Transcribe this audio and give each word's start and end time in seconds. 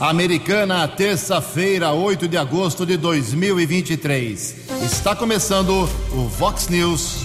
Americana, 0.00 0.88
terça-feira, 0.88 1.92
8 1.92 2.26
de 2.26 2.38
agosto 2.38 2.86
de 2.86 2.96
2023. 2.96 4.56
Está 4.82 5.14
começando 5.14 5.86
o 6.10 6.26
Vox 6.26 6.68
News. 6.68 7.16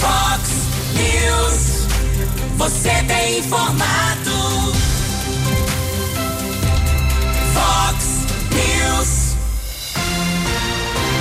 Vox 0.00 0.50
News. 0.94 1.86
Você 2.56 2.90
tem 3.06 3.40
informado. 3.40 4.30
Vox 7.52 8.24
News. 8.50 9.36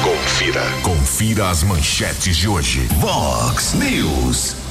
Confira. 0.02 0.64
Confira 0.82 1.50
as 1.50 1.62
manchetes 1.62 2.38
de 2.38 2.48
hoje. 2.48 2.88
Vox 3.02 3.74
News. 3.74 4.67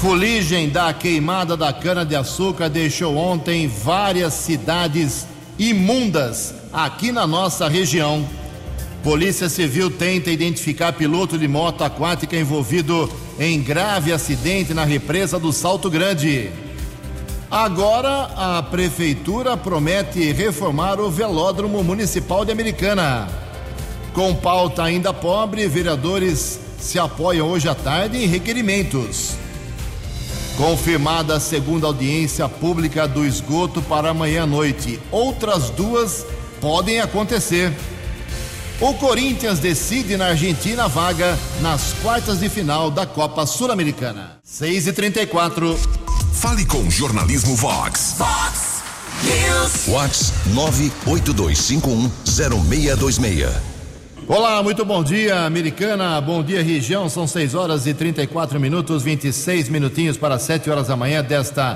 Fuligem 0.00 0.70
da 0.70 0.94
queimada 0.94 1.58
da 1.58 1.74
cana-de-açúcar 1.74 2.70
deixou 2.70 3.18
ontem 3.18 3.68
várias 3.68 4.32
cidades 4.32 5.26
imundas 5.58 6.54
aqui 6.72 7.12
na 7.12 7.26
nossa 7.26 7.68
região. 7.68 8.26
Polícia 9.02 9.46
Civil 9.50 9.90
tenta 9.90 10.30
identificar 10.30 10.94
piloto 10.94 11.36
de 11.36 11.46
moto 11.46 11.84
aquática 11.84 12.34
envolvido 12.34 13.12
em 13.38 13.60
grave 13.60 14.10
acidente 14.10 14.72
na 14.72 14.84
represa 14.84 15.38
do 15.38 15.52
Salto 15.52 15.90
Grande. 15.90 16.50
Agora 17.50 18.30
a 18.34 18.62
prefeitura 18.62 19.54
promete 19.54 20.32
reformar 20.32 20.98
o 20.98 21.10
velódromo 21.10 21.84
municipal 21.84 22.42
de 22.42 22.50
Americana. 22.50 23.28
Com 24.14 24.34
pauta 24.34 24.82
ainda 24.82 25.12
pobre, 25.12 25.68
vereadores 25.68 26.58
se 26.78 26.98
apoiam 26.98 27.50
hoje 27.50 27.68
à 27.68 27.74
tarde 27.74 28.16
em 28.16 28.26
requerimentos. 28.26 29.49
Confirmada 30.60 31.36
a 31.36 31.40
segunda 31.40 31.86
audiência 31.86 32.46
pública 32.46 33.08
do 33.08 33.24
esgoto 33.24 33.80
para 33.80 34.10
amanhã 34.10 34.42
à 34.42 34.46
noite. 34.46 35.00
Outras 35.10 35.70
duas 35.70 36.26
podem 36.60 37.00
acontecer. 37.00 37.72
O 38.78 38.92
Corinthians 38.92 39.58
decide 39.58 40.18
na 40.18 40.26
Argentina 40.26 40.86
vaga 40.86 41.38
nas 41.62 41.94
quartas 42.02 42.40
de 42.40 42.50
final 42.50 42.90
da 42.90 43.06
Copa 43.06 43.46
Sul-Americana. 43.46 44.38
6 44.44 44.88
e 44.88 44.92
34 44.92 45.80
Fale 46.34 46.66
com 46.66 46.82
o 46.82 46.90
Jornalismo 46.90 47.56
Vox. 47.56 48.16
Vox 48.18 48.82
News. 49.24 49.86
Vox 49.86 50.30
982510626. 51.06 53.79
Olá, 54.32 54.62
muito 54.62 54.84
bom 54.84 55.02
dia, 55.02 55.40
Americana. 55.40 56.20
Bom 56.20 56.40
dia, 56.40 56.62
região. 56.62 57.08
São 57.08 57.26
6 57.26 57.56
horas 57.56 57.84
e 57.88 57.92
34 57.92 58.60
minutos, 58.60 59.02
26 59.02 59.68
minutinhos 59.68 60.16
para 60.16 60.38
7 60.38 60.70
horas 60.70 60.86
da 60.86 60.96
manhã 60.96 61.20
desta 61.20 61.74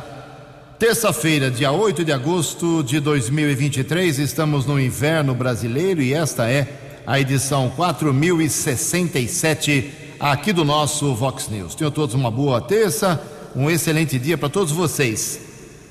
terça-feira, 0.79 1.51
dia 1.51 1.73
8 1.73 2.05
de 2.05 2.13
agosto 2.13 2.85
de 2.85 3.01
2023. 3.01 4.21
Estamos 4.21 4.67
no 4.67 4.79
inverno 4.79 5.35
brasileiro 5.35 6.01
e 6.01 6.15
esta 6.15 6.49
é 6.49 7.03
a 7.05 7.19
edição 7.19 7.71
4067 7.71 9.91
aqui 10.21 10.53
do 10.53 10.65
nosso 10.65 11.13
Vox 11.13 11.49
News. 11.49 11.75
Tenham 11.75 11.91
todos 11.91 12.15
uma 12.15 12.31
boa 12.31 12.61
terça, 12.61 13.21
um 13.57 13.69
excelente 13.69 14.17
dia 14.17 14.39
para 14.39 14.49
todos 14.49 14.73
vocês. 14.73 15.41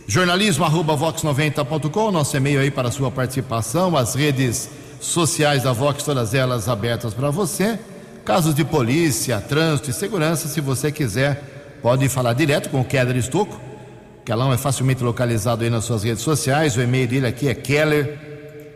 Jornalismo 0.07 0.63
arroba 0.63 0.95
vox90.com, 0.95 2.09
nosso 2.09 2.37
e-mail 2.37 2.61
aí 2.61 2.71
para 2.71 2.89
sua 2.89 3.11
participação, 3.11 3.97
as 3.97 4.15
redes 4.15 4.69
sociais 5.03 5.63
da 5.63 5.73
Vox, 5.73 6.03
todas 6.03 6.33
elas 6.33 6.69
abertas 6.69 7.13
para 7.13 7.29
você. 7.29 7.77
Casos 8.23 8.55
de 8.55 8.63
polícia, 8.63 9.41
trânsito 9.41 9.89
e 9.89 9.93
segurança, 9.93 10.47
se 10.47 10.61
você 10.61 10.89
quiser, 10.91 11.79
pode 11.81 12.07
falar 12.07 12.33
direto 12.33 12.69
com 12.69 12.79
o 12.81 12.85
Keller 12.85 13.17
Estocco. 13.17 13.59
Kelão 14.23 14.53
é 14.53 14.57
facilmente 14.57 15.03
localizado 15.03 15.65
aí 15.65 15.69
nas 15.69 15.83
suas 15.83 16.03
redes 16.03 16.23
sociais. 16.23 16.77
O 16.77 16.81
e-mail 16.81 17.07
dele 17.07 17.27
aqui 17.27 17.49
é 17.49 17.53
keller, 17.53 18.17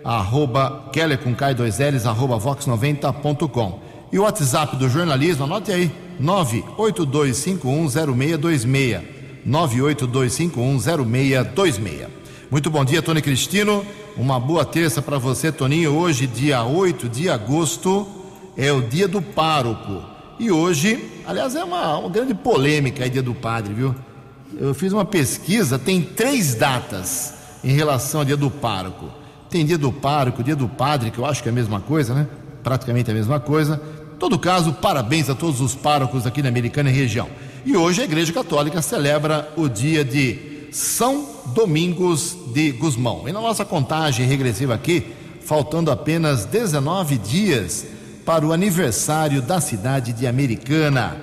arroba, 0.03 0.89
keller 0.91 1.17
com 1.17 1.33
K 1.33 1.53
2 1.53 1.79
L's, 1.79 2.05
arroba 2.05 2.37
vox90.com. 2.37 3.79
E 4.11 4.19
o 4.19 4.23
WhatsApp 4.23 4.75
do 4.75 4.89
jornalismo, 4.89 5.45
anote 5.45 5.71
aí, 5.71 5.89
982510626. 6.21 9.01
982510626. 9.47 12.26
Muito 12.49 12.69
bom 12.69 12.85
dia, 12.85 13.01
Tony 13.01 13.21
Cristino. 13.21 13.85
Uma 14.15 14.39
boa 14.39 14.63
terça 14.63 15.01
para 15.01 15.17
você, 15.17 15.51
Toninho. 15.51 15.93
Hoje, 15.93 16.25
dia 16.25 16.63
8 16.63 17.09
de 17.09 17.29
agosto, 17.29 18.07
é 18.55 18.71
o 18.71 18.81
dia 18.81 19.05
do 19.05 19.21
pároco. 19.21 20.01
E 20.39 20.49
hoje, 20.49 21.11
aliás, 21.27 21.55
é 21.55 21.63
uma, 21.63 21.97
uma 21.97 22.09
grande 22.09 22.33
polêmica 22.33 23.03
aí, 23.03 23.09
dia 23.09 23.21
do 23.21 23.35
padre, 23.35 23.73
viu? 23.73 23.93
Eu 24.57 24.73
fiz 24.73 24.93
uma 24.93 25.03
pesquisa, 25.03 25.77
tem 25.77 26.01
três 26.01 26.55
datas 26.55 27.33
em 27.61 27.73
relação 27.73 28.21
ao 28.21 28.25
dia 28.25 28.37
do 28.37 28.49
pároco. 28.49 29.11
Tem 29.49 29.65
dia 29.65 29.77
do 29.77 29.91
pároco, 29.91 30.41
dia 30.41 30.55
do 30.55 30.69
padre, 30.69 31.11
que 31.11 31.17
eu 31.17 31.25
acho 31.25 31.43
que 31.43 31.49
é 31.49 31.51
a 31.51 31.55
mesma 31.55 31.81
coisa, 31.81 32.13
né? 32.13 32.27
Praticamente 32.63 33.11
a 33.11 33.13
mesma 33.13 33.41
coisa. 33.41 33.81
Em 34.15 34.17
todo 34.17 34.39
caso, 34.39 34.71
parabéns 34.71 35.29
a 35.29 35.35
todos 35.35 35.59
os 35.59 35.75
párocos 35.75 36.25
aqui 36.25 36.41
na 36.41 36.47
Americana 36.47 36.89
e 36.89 36.93
região. 36.93 37.27
E 37.65 37.75
hoje 37.75 38.01
a 38.01 38.05
Igreja 38.05 38.31
Católica 38.31 38.81
celebra 38.81 39.51
o 39.57 39.67
dia 39.67 40.05
de 40.05 40.69
São 40.71 41.36
Domingos 41.53 42.35
de 42.53 42.71
Gusmão. 42.71 43.27
E 43.27 43.31
na 43.31 43.41
nossa 43.41 43.65
contagem 43.65 44.27
regressiva 44.27 44.73
aqui, 44.73 45.13
faltando 45.41 45.91
apenas 45.91 46.45
19 46.45 47.17
dias 47.17 47.85
para 48.25 48.45
o 48.45 48.51
aniversário 48.51 49.41
da 49.41 49.61
cidade 49.61 50.11
de 50.11 50.27
Americana, 50.27 51.17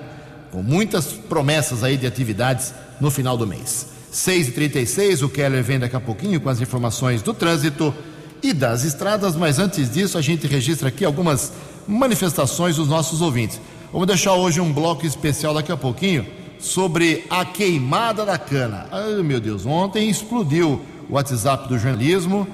com 0.51 0.63
muitas 0.63 1.13
promessas 1.13 1.83
aí 1.83 1.97
de 1.97 2.07
atividades 2.07 2.73
no 2.99 3.11
final 3.11 3.37
do 3.37 3.45
mês. 3.45 3.87
6h36, 4.11 5.21
o 5.21 5.29
Keller 5.29 5.63
vem 5.63 5.77
daqui 5.77 5.95
a 5.95 5.99
pouquinho 5.99 6.39
com 6.39 6.49
as 6.49 6.61
informações 6.61 7.21
do 7.21 7.33
trânsito 7.33 7.93
e 8.41 8.53
das 8.53 8.83
estradas, 8.83 9.35
mas 9.35 9.59
antes 9.59 9.91
disso 9.91 10.17
a 10.17 10.21
gente 10.21 10.47
registra 10.47 10.87
aqui 10.87 11.03
algumas 11.03 11.51
manifestações 11.87 12.77
dos 12.77 12.87
nossos 12.87 13.21
ouvintes. 13.21 13.59
Vamos 13.91 14.07
deixar 14.07 14.33
hoje 14.33 14.59
um 14.59 14.71
bloco 14.71 15.05
especial 15.05 15.53
daqui 15.53 15.71
a 15.71 15.77
pouquinho 15.77 16.25
sobre 16.59 17.25
a 17.29 17.45
queimada 17.45 18.25
da 18.25 18.37
cana. 18.37 18.87
Ai 18.91 19.21
meu 19.23 19.39
Deus, 19.39 19.65
ontem 19.65 20.09
explodiu 20.09 20.81
o 21.09 21.13
WhatsApp 21.13 21.67
do 21.67 21.77
jornalismo, 21.77 22.47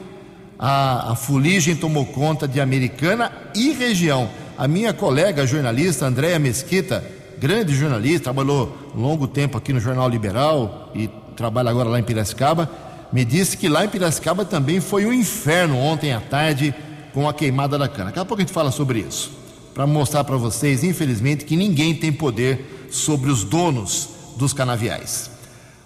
a, 0.58 1.12
a 1.12 1.16
fuligem 1.16 1.76
tomou 1.76 2.06
conta 2.06 2.48
de 2.48 2.60
Americana 2.60 3.32
e 3.56 3.72
região. 3.72 4.30
A 4.58 4.68
minha 4.68 4.94
colega 4.94 5.48
jornalista 5.48 6.06
Andréa 6.06 6.38
Mesquita, 6.38 7.04
grande 7.40 7.74
jornalista, 7.74 8.26
trabalhou 8.26 8.78
longo 8.96 9.28
tempo 9.28 9.58
aqui 9.58 9.74
no 9.74 9.80
Jornal 9.80 10.08
Liberal 10.08 10.92
e 10.94 11.10
trabalha 11.36 11.72
agora 11.72 11.90
lá 11.90 12.00
em 12.00 12.04
Piracicaba, 12.04 12.70
me 13.12 13.26
disse 13.26 13.58
que 13.58 13.68
lá 13.68 13.84
em 13.84 13.90
Piracicaba 13.90 14.46
também 14.46 14.80
foi 14.80 15.06
um 15.06 15.12
inferno 15.12 15.78
ontem 15.78 16.14
à 16.14 16.22
tarde 16.22 16.74
com 17.14 17.28
a 17.28 17.34
queimada 17.34 17.78
da 17.78 17.88
cana. 17.88 18.06
Daqui 18.06 18.20
a 18.20 18.26
pouco 18.26 18.42
a 18.42 18.46
gente 18.46 18.54
fala 18.54 18.72
sobre 18.72 19.00
isso. 19.00 19.32
Para 19.74 19.88
mostrar 19.88 20.24
para 20.24 20.38
vocês, 20.38 20.84
infelizmente, 20.84 21.46
que 21.46 21.56
ninguém 21.56 21.96
tem 21.96 22.12
poder 22.12 22.81
sobre 22.92 23.32
os 23.32 23.44
donos 23.44 24.10
dos 24.38 24.54
canaviais. 24.54 25.32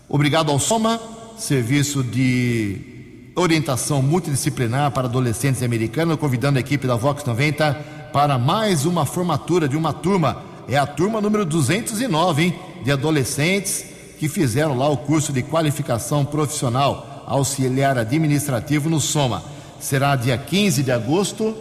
Obrigado 0.10 0.52
ao 0.52 0.60
Soma, 0.60 1.00
serviço 1.38 2.04
de 2.04 3.32
orientação 3.36 4.02
multidisciplinar 4.02 4.92
para 4.92 5.08
adolescentes 5.08 5.62
americanos, 5.62 6.18
convidando 6.18 6.58
a 6.58 6.62
equipe 6.62 6.88
da 6.88 6.96
Vox 6.96 7.24
90 7.24 7.74
para 8.14 8.38
mais 8.38 8.86
uma 8.86 9.06
formatura 9.06 9.68
de 9.68 9.76
uma 9.76 9.94
turma. 9.94 10.42
É 10.68 10.78
a 10.78 10.86
turma 10.86 11.22
número 11.22 11.46
209, 11.46 12.44
hein, 12.44 12.60
de 12.84 12.92
adolescentes 12.92 13.86
que 14.18 14.30
fizeram 14.30 14.78
lá 14.78 14.88
o 14.90 14.98
curso 14.98 15.34
de 15.34 15.44
qualificação 15.44 16.24
profissional 16.24 17.24
auxiliar 17.28 17.98
administrativo 17.98 18.90
no 18.90 19.02
Soma. 19.02 19.44
Será 19.80 20.16
dia 20.16 20.38
15 20.38 20.84
de 20.84 20.92
agosto, 20.92 21.56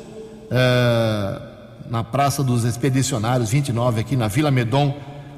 eh, 0.51 1.43
na 1.91 2.05
Praça 2.05 2.43
dos 2.43 2.65
Expedicionários 2.65 3.51
29, 3.51 4.01
aqui 4.01 4.17
na 4.17 4.29
Vila 4.29 4.51
Medon. 4.51 4.95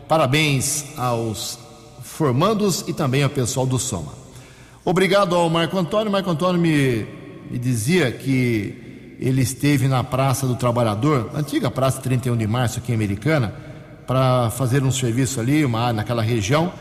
Parabéns 0.08 0.84
aos 0.96 1.58
formandos 2.00 2.84
e 2.86 2.92
também 2.92 3.24
ao 3.24 3.30
pessoal 3.30 3.66
do 3.66 3.78
Soma. 3.78 4.12
Obrigado 4.84 5.34
ao 5.34 5.50
Marco 5.50 5.76
Antônio. 5.76 6.12
Marco 6.12 6.30
Antônio 6.30 6.60
me, 6.60 7.04
me 7.50 7.58
dizia 7.58 8.12
que 8.12 9.16
ele 9.18 9.42
esteve 9.42 9.88
na 9.88 10.04
Praça 10.04 10.46
do 10.46 10.54
Trabalhador, 10.54 11.30
antiga 11.34 11.70
Praça 11.70 12.00
31 12.00 12.36
de 12.36 12.46
Março 12.46 12.78
aqui 12.78 12.92
em 12.92 12.94
Americana, 12.94 13.52
para 14.06 14.48
fazer 14.50 14.84
um 14.84 14.92
serviço 14.92 15.40
ali, 15.40 15.64
uma 15.64 15.92
naquela 15.92 16.22
região. 16.22 16.72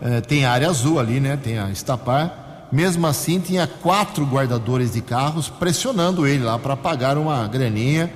Eh, 0.00 0.22
tem 0.22 0.46
a 0.46 0.52
área 0.52 0.68
azul 0.68 0.98
ali, 0.98 1.20
né? 1.20 1.36
Tem 1.36 1.58
a 1.58 1.70
Estapar. 1.70 2.68
Mesmo 2.72 3.06
assim, 3.06 3.40
tinha 3.40 3.66
quatro 3.66 4.24
guardadores 4.24 4.92
de 4.92 5.02
carros 5.02 5.50
pressionando 5.50 6.26
ele 6.26 6.44
lá 6.44 6.58
para 6.58 6.76
pagar 6.76 7.18
uma 7.18 7.46
graninha 7.46 8.10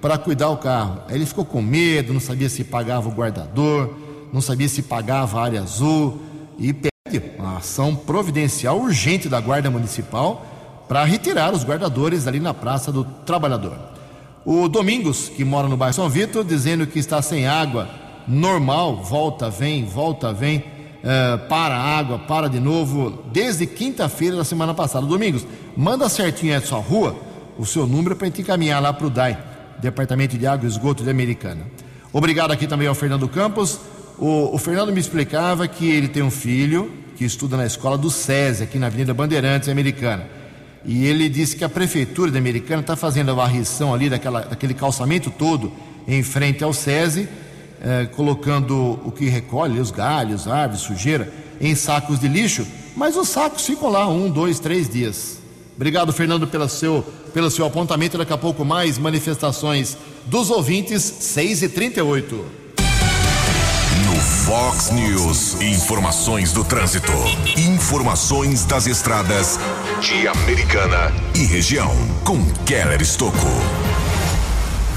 para 0.00 0.18
cuidar 0.18 0.48
o 0.48 0.56
carro. 0.56 1.00
Aí 1.08 1.14
ele 1.14 1.26
ficou 1.26 1.44
com 1.44 1.62
medo, 1.62 2.12
não 2.12 2.20
sabia 2.20 2.48
se 2.48 2.64
pagava 2.64 3.08
o 3.08 3.12
guardador, 3.12 3.94
não 4.32 4.40
sabia 4.40 4.68
se 4.68 4.82
pagava 4.82 5.40
a 5.40 5.44
área 5.44 5.62
azul 5.62 6.20
e 6.58 6.72
pede 6.72 7.22
uma 7.38 7.58
ação 7.58 7.94
providencial 7.94 8.78
urgente 8.78 9.28
da 9.28 9.40
Guarda 9.40 9.70
Municipal 9.70 10.46
para 10.88 11.04
retirar 11.04 11.52
os 11.52 11.64
guardadores 11.64 12.26
ali 12.26 12.40
na 12.40 12.52
Praça 12.52 12.90
do 12.90 13.04
Trabalhador. 13.04 13.76
O 14.44 14.68
Domingos, 14.68 15.28
que 15.28 15.44
mora 15.44 15.68
no 15.68 15.76
bairro 15.76 15.94
São 15.94 16.08
Vitor, 16.08 16.44
dizendo 16.44 16.86
que 16.86 16.98
está 16.98 17.20
sem 17.22 17.46
água, 17.46 17.88
normal, 18.26 18.96
volta, 18.96 19.50
vem, 19.50 19.84
volta, 19.84 20.32
vem. 20.32 20.64
uh, 21.00 21.48
para 21.48 21.74
a 21.74 21.98
água, 21.98 22.18
para 22.18 22.48
de 22.48 22.60
novo, 22.60 23.24
desde 23.32 23.66
quinta-feira 23.66 24.36
da 24.36 24.44
semana 24.44 24.74
passada. 24.74 25.06
Domingos, 25.06 25.46
manda 25.76 26.08
certinho 26.08 26.56
a 26.56 26.60
sua 26.60 26.78
rua, 26.78 27.16
o 27.58 27.66
seu 27.66 27.86
número 27.86 28.16
para 28.16 28.26
a 28.26 28.30
gente 28.30 28.42
encaminhar 28.42 28.80
lá 28.82 28.92
para 28.92 29.06
o 29.06 29.10
DAI, 29.10 29.38
Departamento 29.78 30.36
de 30.36 30.46
Água 30.46 30.66
e 30.66 30.70
Esgoto 30.70 31.02
de 31.02 31.10
Americana. 31.10 31.66
Obrigado 32.12 32.50
aqui 32.50 32.66
também 32.66 32.88
ao 32.88 32.94
Fernando 32.94 33.28
Campos. 33.28 33.80
O, 34.20 34.54
o, 34.54 34.58
Fernando 34.58 34.92
me 34.92 35.00
explicava 35.00 35.66
que 35.66 35.90
ele 35.90 36.06
tem 36.06 36.22
um 36.22 36.30
filho 36.30 36.92
que 37.16 37.24
estuda 37.24 37.56
na 37.56 37.64
escola 37.64 37.96
do 37.96 38.10
SESI, 38.10 38.64
aqui 38.64 38.78
na 38.78 38.88
Avenida 38.88 39.14
Bandeirantes 39.14 39.70
Americana. 39.70 40.28
E 40.84 41.06
ele 41.06 41.26
disse 41.26 41.56
que 41.56 41.64
a 41.64 41.70
prefeitura 41.70 42.30
de 42.30 42.36
Americana 42.36 42.82
está 42.82 42.94
fazendo 42.94 43.30
a 43.30 43.34
varrição 43.34 43.94
ali 43.94 44.10
daquela, 44.10 44.42
daquele 44.42 44.74
calçamento 44.74 45.30
todo 45.30 45.72
em 46.06 46.22
frente 46.22 46.62
ao 46.62 46.74
SESI, 46.74 47.28
eh, 47.82 48.08
colocando 48.14 49.00
o 49.04 49.10
que 49.10 49.26
recolhe, 49.26 49.80
os 49.80 49.90
galhos, 49.90 50.46
árvores, 50.46 50.82
sujeira, 50.82 51.32
em 51.58 51.74
sacos 51.74 52.20
de 52.20 52.28
lixo, 52.28 52.66
mas 52.94 53.16
os 53.16 53.26
sacos 53.26 53.64
ficam 53.64 53.88
lá 53.88 54.06
um, 54.06 54.28
dois, 54.28 54.60
três 54.60 54.86
dias. 54.86 55.38
Obrigado, 55.76 56.12
Fernando, 56.12 56.46
pelo 56.46 56.68
seu, 56.68 57.02
pelo 57.32 57.50
seu 57.50 57.64
apontamento. 57.64 58.18
Daqui 58.18 58.34
a 58.34 58.38
pouco 58.38 58.66
mais 58.66 58.98
manifestações 58.98 59.96
dos 60.26 60.50
ouvintes, 60.50 61.02
6 61.02 61.62
e 61.62 61.68
38 61.70 62.36
No 62.36 62.59
Fox 64.50 64.90
News, 64.90 65.60
informações 65.62 66.52
do 66.52 66.64
trânsito. 66.64 67.12
Informações 67.56 68.64
das 68.64 68.88
estradas 68.88 69.60
de 70.00 70.26
Americana 70.26 71.14
e 71.36 71.44
região. 71.44 71.94
Com 72.24 72.44
Keller 72.66 73.00
Estocco. 73.00 73.46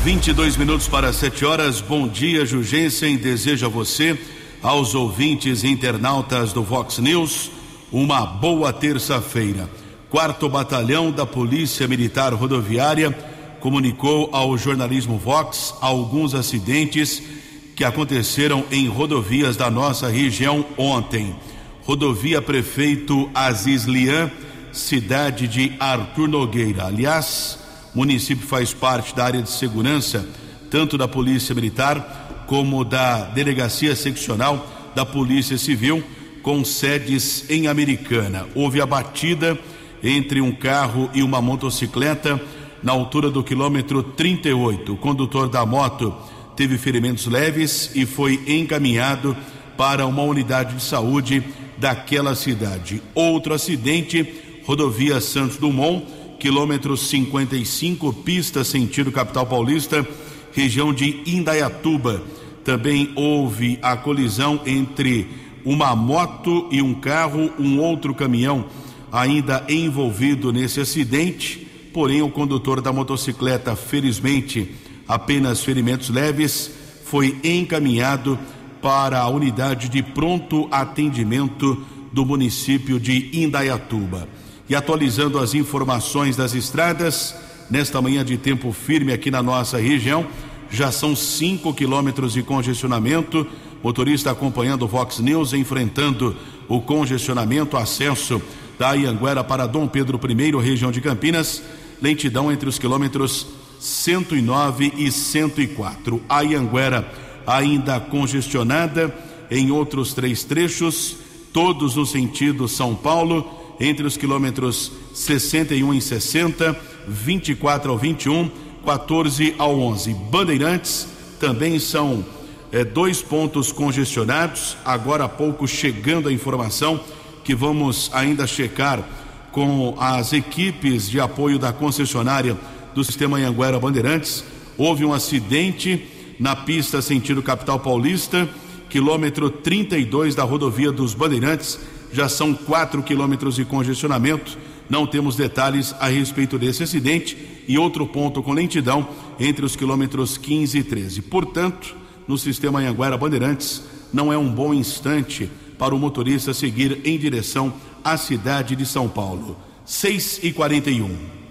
22 0.03 0.57
minutos 0.57 0.87
para 0.87 1.13
7 1.13 1.45
horas. 1.45 1.81
Bom 1.81 2.07
dia, 2.07 2.47
Jugensen. 2.47 3.15
Desejo 3.15 3.67
a 3.67 3.69
você, 3.69 4.19
aos 4.63 4.95
ouvintes 4.95 5.61
e 5.61 5.67
internautas 5.67 6.51
do 6.51 6.65
Fox 6.65 6.97
News, 6.97 7.51
uma 7.91 8.25
boa 8.25 8.73
terça-feira. 8.73 9.69
Quarto 10.09 10.49
Batalhão 10.49 11.11
da 11.11 11.27
Polícia 11.27 11.87
Militar 11.87 12.33
Rodoviária 12.33 13.15
comunicou 13.59 14.29
ao 14.31 14.57
jornalismo 14.57 15.19
Vox 15.19 15.75
alguns 15.79 16.33
acidentes 16.33 17.42
que 17.75 17.83
aconteceram 17.83 18.65
em 18.71 18.87
rodovias 18.87 19.57
da 19.57 19.69
nossa 19.69 20.07
região 20.07 20.65
ontem. 20.77 21.35
Rodovia 21.83 22.41
Prefeito 22.41 23.29
Aziz 23.33 23.83
Lian, 23.85 24.31
cidade 24.71 25.47
de 25.47 25.73
Arthur 25.79 26.27
Nogueira. 26.27 26.85
Aliás, 26.85 27.59
município 27.93 28.47
faz 28.47 28.73
parte 28.73 29.15
da 29.15 29.25
área 29.25 29.41
de 29.41 29.49
segurança, 29.49 30.27
tanto 30.69 30.97
da 30.97 31.07
Polícia 31.07 31.53
Militar 31.53 32.45
como 32.47 32.83
da 32.83 33.23
Delegacia 33.25 33.95
Seccional 33.95 34.65
da 34.95 35.05
Polícia 35.05 35.57
Civil, 35.57 36.03
com 36.41 36.63
sedes 36.63 37.49
em 37.49 37.67
Americana. 37.67 38.47
Houve 38.53 38.81
a 38.81 38.85
batida 38.85 39.57
entre 40.03 40.41
um 40.41 40.51
carro 40.51 41.09
e 41.13 41.23
uma 41.23 41.41
motocicleta 41.41 42.39
na 42.81 42.91
altura 42.91 43.29
do 43.29 43.43
quilômetro 43.43 44.03
38. 44.03 44.93
O 44.93 44.97
condutor 44.97 45.47
da 45.47 45.65
moto 45.65 46.13
teve 46.55 46.77
ferimentos 46.77 47.25
leves 47.25 47.91
e 47.95 48.05
foi 48.05 48.39
encaminhado 48.47 49.35
para 49.77 50.05
uma 50.05 50.21
unidade 50.23 50.75
de 50.75 50.83
saúde 50.83 51.43
daquela 51.77 52.35
cidade. 52.35 53.01
Outro 53.13 53.53
acidente, 53.53 54.33
rodovia 54.65 55.19
Santos 55.19 55.57
Dumont, 55.57 56.05
quilômetro 56.39 56.95
55, 56.95 58.13
pista 58.13 58.63
sentido 58.63 59.11
capital 59.11 59.45
paulista, 59.45 60.05
região 60.51 60.93
de 60.93 61.21
Indaiatuba. 61.25 62.21
Também 62.63 63.11
houve 63.15 63.79
a 63.81 63.97
colisão 63.97 64.61
entre 64.65 65.27
uma 65.65 65.95
moto 65.95 66.67
e 66.71 66.81
um 66.81 66.93
carro, 66.93 67.51
um 67.59 67.79
outro 67.79 68.13
caminhão 68.13 68.65
ainda 69.11 69.65
envolvido 69.69 70.51
nesse 70.51 70.79
acidente 70.79 71.63
porém 71.93 72.23
o 72.23 72.29
condutor 72.29 72.81
da 72.81 72.91
motocicleta, 72.91 73.75
felizmente, 73.75 74.73
apenas 75.07 75.63
ferimentos 75.63 76.09
leves, 76.09 76.71
foi 77.05 77.37
encaminhado 77.43 78.37
para 78.81 79.19
a 79.19 79.29
unidade 79.29 79.89
de 79.89 80.01
pronto 80.01 80.67
atendimento 80.71 81.85
do 82.11 82.25
município 82.25 82.99
de 82.99 83.29
Indaiatuba. 83.33 84.27
E 84.69 84.75
atualizando 84.75 85.39
as 85.39 85.53
informações 85.53 86.35
das 86.35 86.53
estradas, 86.53 87.35
nesta 87.69 88.01
manhã 88.01 88.23
de 88.23 88.37
tempo 88.37 88.71
firme 88.71 89.13
aqui 89.13 89.31
na 89.31 89.43
nossa 89.43 89.77
região, 89.77 90.25
já 90.69 90.91
são 90.91 91.15
5 91.15 91.73
quilômetros 91.73 92.33
de 92.33 92.43
congestionamento. 92.43 93.45
Motorista 93.83 94.31
acompanhando 94.31 94.83
o 94.83 94.87
Vox 94.87 95.19
News, 95.19 95.53
enfrentando 95.53 96.35
o 96.67 96.81
congestionamento, 96.81 97.77
acesso 97.77 98.41
da 98.79 98.93
Ianguera 98.93 99.43
para 99.43 99.67
Dom 99.67 99.87
Pedro 99.87 100.19
I, 100.27 100.61
região 100.61 100.91
de 100.91 101.01
Campinas 101.01 101.61
lentidão 102.03 102.51
entre 102.51 102.67
os 102.67 102.77
quilômetros 102.77 103.47
109 103.83 104.93
e 104.95 105.11
104. 105.11 106.21
A 106.29 106.39
Anguera 106.39 107.05
ainda 107.45 107.99
congestionada 107.99 109.13
em 109.51 109.71
outros 109.71 110.13
três 110.13 110.45
trechos, 110.45 111.17
todos 111.51 111.97
no 111.97 112.05
sentido 112.05 112.65
São 112.69 112.95
Paulo, 112.95 113.45
entre 113.79 114.07
os 114.07 114.15
quilômetros 114.15 114.89
61 115.13 115.93
e 115.95 116.01
60, 116.01 116.79
24 117.05 117.91
ao 117.91 117.97
21, 117.97 118.49
14 118.85 119.53
ao 119.57 119.77
11. 119.77 120.13
Bandeirantes 120.13 121.05
também 121.37 121.77
são 121.77 122.23
é, 122.71 122.85
dois 122.85 123.21
pontos 123.21 123.73
congestionados. 123.73 124.77
Agora 124.85 125.25
há 125.25 125.29
pouco 125.29 125.67
chegando 125.67 126.29
a 126.29 126.33
informação 126.33 127.01
que 127.43 127.53
vamos 127.53 128.09
ainda 128.13 128.47
checar 128.47 129.03
com 129.51 129.95
as 129.99 130.31
equipes 130.31 131.09
de 131.09 131.19
apoio 131.19 131.59
da 131.59 131.73
concessionária 131.73 132.57
do 132.93 133.03
sistema 133.03 133.37
Anhanguera 133.37 133.79
Bandeirantes. 133.79 134.43
Houve 134.77 135.05
um 135.05 135.13
acidente 135.13 136.05
na 136.39 136.55
pista 136.55 137.01
sentido 137.01 137.41
capital 137.41 137.79
paulista, 137.79 138.49
quilômetro 138.89 139.49
32 139.49 140.35
da 140.35 140.43
rodovia 140.43 140.91
dos 140.91 141.13
Bandeirantes. 141.13 141.79
Já 142.11 142.29
são 142.29 142.53
quatro 142.53 143.01
quilômetros 143.01 143.55
de 143.55 143.65
congestionamento. 143.65 144.57
Não 144.89 145.07
temos 145.07 145.35
detalhes 145.35 145.95
a 145.99 146.07
respeito 146.07 146.59
desse 146.59 146.83
acidente 146.83 147.37
e 147.67 147.77
outro 147.77 148.05
ponto 148.05 148.43
com 148.43 148.53
lentidão 148.53 149.07
entre 149.39 149.65
os 149.65 149.75
quilômetros 149.75 150.37
15 150.37 150.77
e 150.77 150.83
13. 150.83 151.21
Portanto, 151.23 151.95
no 152.27 152.37
sistema 152.37 152.79
Anhanguera 152.79 153.17
Bandeirantes, 153.17 153.83
não 154.11 154.31
é 154.31 154.37
um 154.37 154.49
bom 154.49 154.73
instante 154.73 155.49
para 155.77 155.95
o 155.95 155.99
motorista 155.99 156.53
seguir 156.53 157.01
em 157.03 157.17
direção 157.17 157.73
à 158.03 158.15
cidade 158.17 158.75
de 158.75 158.85
São 158.85 159.09
Paulo. 159.09 159.57
6 159.85 160.41
e 160.43 160.51
41. 160.51 161.42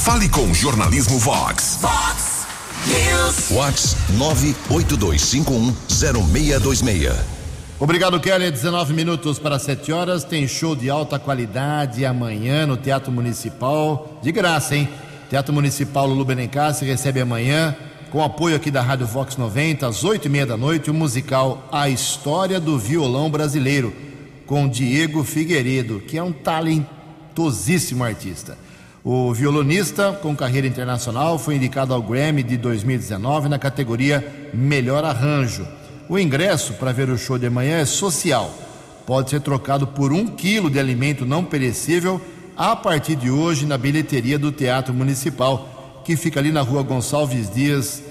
Fale 0.00 0.28
com 0.30 0.50
o 0.50 0.54
Jornalismo 0.54 1.18
Vox. 1.18 1.78
Vox 1.82 2.46
News. 2.86 3.50
Vox 3.50 3.94
982510626. 4.16 7.14
Obrigado, 7.78 8.18
Kelly. 8.18 8.50
19 8.50 8.94
minutos 8.94 9.38
para 9.38 9.58
7 9.58 9.92
horas. 9.92 10.24
Tem 10.24 10.48
show 10.48 10.74
de 10.74 10.88
alta 10.88 11.18
qualidade 11.18 12.06
amanhã 12.06 12.66
no 12.66 12.78
Teatro 12.78 13.12
Municipal. 13.12 14.18
De 14.22 14.32
graça, 14.32 14.74
hein? 14.74 14.88
Teatro 15.28 15.52
Municipal 15.52 16.06
Lulu 16.06 16.24
Benencassi 16.24 16.86
recebe 16.86 17.20
amanhã, 17.20 17.76
com 18.10 18.24
apoio 18.24 18.56
aqui 18.56 18.70
da 18.70 18.80
Rádio 18.80 19.06
Vox 19.06 19.36
90, 19.36 19.86
às 19.86 20.02
8 20.02 20.24
e 20.24 20.30
meia 20.30 20.46
da 20.46 20.56
noite, 20.56 20.90
o 20.90 20.94
musical 20.94 21.68
A 21.70 21.90
História 21.90 22.58
do 22.58 22.78
Violão 22.78 23.30
Brasileiro 23.30 23.94
com 24.46 24.66
Diego 24.66 25.22
Figueiredo, 25.24 26.00
que 26.00 26.16
é 26.16 26.22
um 26.22 26.32
talentosíssimo 26.32 28.02
artista. 28.02 28.56
O 29.02 29.32
violonista 29.32 30.12
com 30.12 30.36
carreira 30.36 30.66
internacional 30.66 31.38
foi 31.38 31.56
indicado 31.56 31.94
ao 31.94 32.02
Grammy 32.02 32.42
de 32.42 32.58
2019 32.58 33.48
na 33.48 33.58
categoria 33.58 34.50
Melhor 34.52 35.06
Arranjo. 35.06 35.66
O 36.06 36.18
ingresso 36.18 36.74
para 36.74 36.92
ver 36.92 37.08
o 37.08 37.16
show 37.16 37.38
de 37.38 37.46
amanhã 37.46 37.78
é 37.78 37.86
social. 37.86 38.54
Pode 39.06 39.30
ser 39.30 39.40
trocado 39.40 39.86
por 39.86 40.12
um 40.12 40.26
quilo 40.26 40.68
de 40.68 40.78
alimento 40.78 41.24
não 41.24 41.42
perecível 41.42 42.20
a 42.54 42.76
partir 42.76 43.16
de 43.16 43.30
hoje 43.30 43.64
na 43.64 43.78
bilheteria 43.78 44.38
do 44.38 44.52
Teatro 44.52 44.92
Municipal, 44.92 46.02
que 46.04 46.14
fica 46.14 46.38
ali 46.38 46.52
na 46.52 46.60
rua 46.60 46.82
Gonçalves 46.82 47.48
Dias, 47.48 48.02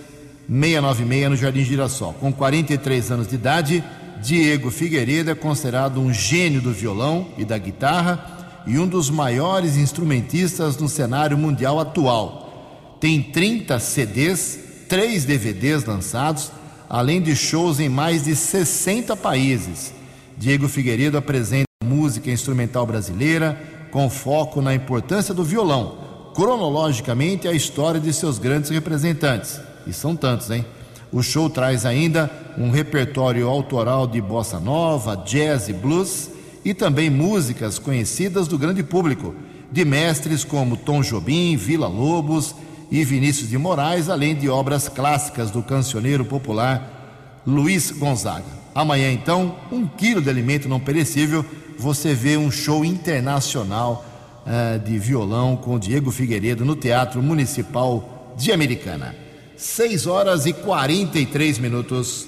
696, 0.50 1.30
no 1.30 1.36
Jardim 1.36 1.64
Girassol. 1.64 2.14
Com 2.14 2.34
43 2.34 3.12
anos 3.12 3.28
de 3.28 3.36
idade, 3.36 3.84
Diego 4.24 4.72
Figueiredo 4.72 5.30
é 5.30 5.36
considerado 5.36 6.02
um 6.02 6.12
gênio 6.12 6.62
do 6.62 6.74
violão 6.74 7.28
e 7.38 7.46
da 7.46 7.60
guitarra 7.60 8.39
e 8.66 8.78
um 8.78 8.88
dos 8.88 9.10
maiores 9.10 9.78
instrumentistas 9.78 10.78
no 10.78 10.88
cenário 10.88 11.38
mundial 11.38 11.80
atual. 11.80 12.98
Tem 13.00 13.22
30 13.22 13.80
CDs, 13.80 14.60
3 14.88 15.26
DVDs 15.26 15.86
lançados, 15.86 16.52
além 16.90 17.22
de 17.22 17.36
shows 17.36 17.80
em 17.80 17.90
mais 17.90 18.24
de 18.24 18.36
60 18.36 19.16
países. 19.16 19.94
Diego 20.38 20.68
Figueiredo 20.68 21.18
apresenta 21.18 21.66
música 21.84 22.30
instrumental 22.30 22.86
brasileira 22.86 23.60
com 23.92 24.10
foco 24.10 24.62
na 24.62 24.74
importância 24.74 25.34
do 25.34 25.44
violão, 25.44 25.98
cronologicamente 26.36 27.48
a 27.48 27.54
história 27.54 28.00
de 28.00 28.14
seus 28.14 28.38
grandes 28.38 28.70
representantes. 28.70 29.60
E 29.88 29.94
são 29.94 30.16
tantos, 30.16 30.52
hein? 30.52 30.66
O 31.12 31.24
show 31.24 31.50
traz 31.50 31.86
ainda 31.86 32.30
um 32.58 32.70
repertório 32.70 33.48
autoral 33.48 34.06
de 34.06 34.22
bossa 34.22 34.60
nova, 34.60 35.16
jazz 35.16 35.68
e 35.70 35.74
blues 35.74 36.30
e 36.64 36.74
também 36.74 37.10
músicas 37.10 37.80
conhecidas 37.80 38.48
do 38.48 38.58
grande 38.58 38.84
público, 38.84 39.34
de 39.72 39.86
mestres 39.86 40.44
como 40.44 40.78
Tom 40.78 41.02
Jobim, 41.02 41.56
Vila 41.56 41.88
Lobos 41.88 42.56
e 42.92 43.04
Vinícius 43.04 43.50
de 43.50 43.58
Moraes, 43.58 44.10
além 44.10 44.36
de 44.36 44.50
obras 44.50 44.90
clássicas 44.90 45.52
do 45.52 45.62
cancioneiro 45.62 46.26
popular 46.26 47.42
Luiz 47.46 47.92
Gonzaga. 47.92 48.60
Amanhã, 48.74 49.12
então, 49.12 49.56
um 49.72 49.88
quilo 49.88 50.22
de 50.22 50.30
alimento 50.30 50.70
não 50.70 50.80
perecível, 50.80 51.46
você 51.78 52.14
vê 52.14 52.38
um 52.38 52.52
show 52.52 52.84
internacional 52.84 54.06
uh, 54.46 54.80
de 54.80 54.98
violão 55.00 55.56
com 55.56 55.80
Diego 55.80 56.12
Figueiredo 56.12 56.66
no 56.66 56.76
Teatro 56.76 57.22
Municipal 57.22 58.34
de 58.38 58.52
Americana. 58.52 59.16
6 59.56 60.08
horas 60.08 60.46
e 60.46 60.54
43 60.54 61.60
minutos. 61.60 62.28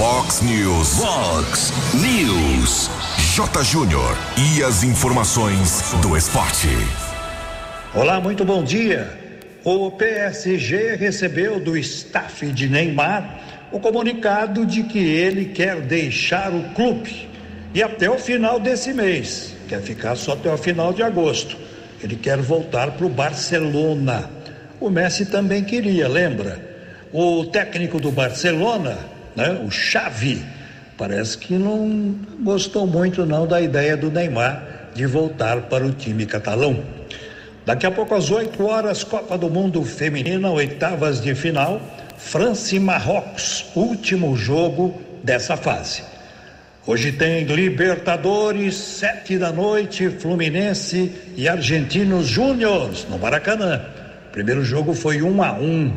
Fox 0.00 0.40
News. 0.40 0.98
Fox 0.98 1.72
News. 1.92 2.90
J. 3.36 3.62
Júnior. 3.62 4.16
E 4.38 4.62
as 4.64 4.82
informações 4.82 5.92
do 6.00 6.16
esporte. 6.16 6.68
Olá, 7.94 8.18
muito 8.18 8.42
bom 8.42 8.64
dia. 8.64 9.06
O 9.62 9.90
PSG 9.90 10.96
recebeu 10.96 11.60
do 11.60 11.76
staff 11.76 12.46
de 12.46 12.66
Neymar 12.66 13.68
o 13.70 13.78
comunicado 13.78 14.64
de 14.64 14.84
que 14.84 14.98
ele 14.98 15.44
quer 15.44 15.82
deixar 15.82 16.50
o 16.54 16.70
clube 16.70 17.28
e 17.74 17.82
até 17.82 18.10
o 18.10 18.18
final 18.18 18.58
desse 18.58 18.94
mês. 18.94 19.54
Quer 19.68 19.82
ficar 19.82 20.16
só 20.16 20.32
até 20.32 20.50
o 20.50 20.56
final 20.56 20.94
de 20.94 21.02
agosto. 21.02 21.58
Ele 22.02 22.16
quer 22.16 22.38
voltar 22.38 22.92
para 22.92 23.04
o 23.04 23.10
Barcelona. 23.10 24.30
O 24.80 24.88
Messi 24.88 25.26
também 25.26 25.62
queria, 25.62 26.08
lembra? 26.08 26.58
O 27.12 27.44
técnico 27.44 28.00
do 28.00 28.10
Barcelona, 28.10 29.19
né, 29.40 29.58
o 29.64 29.70
Xavi, 29.70 30.44
parece 30.98 31.38
que 31.38 31.54
não 31.54 32.14
gostou 32.40 32.86
muito 32.86 33.24
não 33.24 33.46
da 33.46 33.58
ideia 33.58 33.96
do 33.96 34.10
Neymar 34.10 34.90
de 34.94 35.06
voltar 35.06 35.62
para 35.62 35.86
o 35.86 35.92
time 35.92 36.26
catalão. 36.26 36.84
Daqui 37.64 37.86
a 37.86 37.90
pouco 37.90 38.14
às 38.14 38.30
8 38.30 38.62
horas, 38.62 39.02
Copa 39.02 39.38
do 39.38 39.48
Mundo 39.48 39.82
Feminina, 39.82 40.50
oitavas 40.50 41.22
de 41.22 41.34
final, 41.34 41.80
França 42.18 42.76
e 42.76 42.80
Marrocos, 42.80 43.64
último 43.74 44.36
jogo 44.36 45.00
dessa 45.24 45.56
fase. 45.56 46.02
Hoje 46.86 47.12
tem 47.12 47.44
Libertadores, 47.44 48.74
sete 48.74 49.38
da 49.38 49.52
noite, 49.52 50.10
Fluminense 50.10 51.12
e 51.36 51.48
Argentinos 51.48 52.26
Júniors 52.26 53.06
no 53.08 53.18
Maracanã. 53.18 53.80
Primeiro 54.32 54.62
jogo 54.64 54.92
foi 54.92 55.22
um 55.22 55.42
a 55.42 55.52
um. 55.52 55.92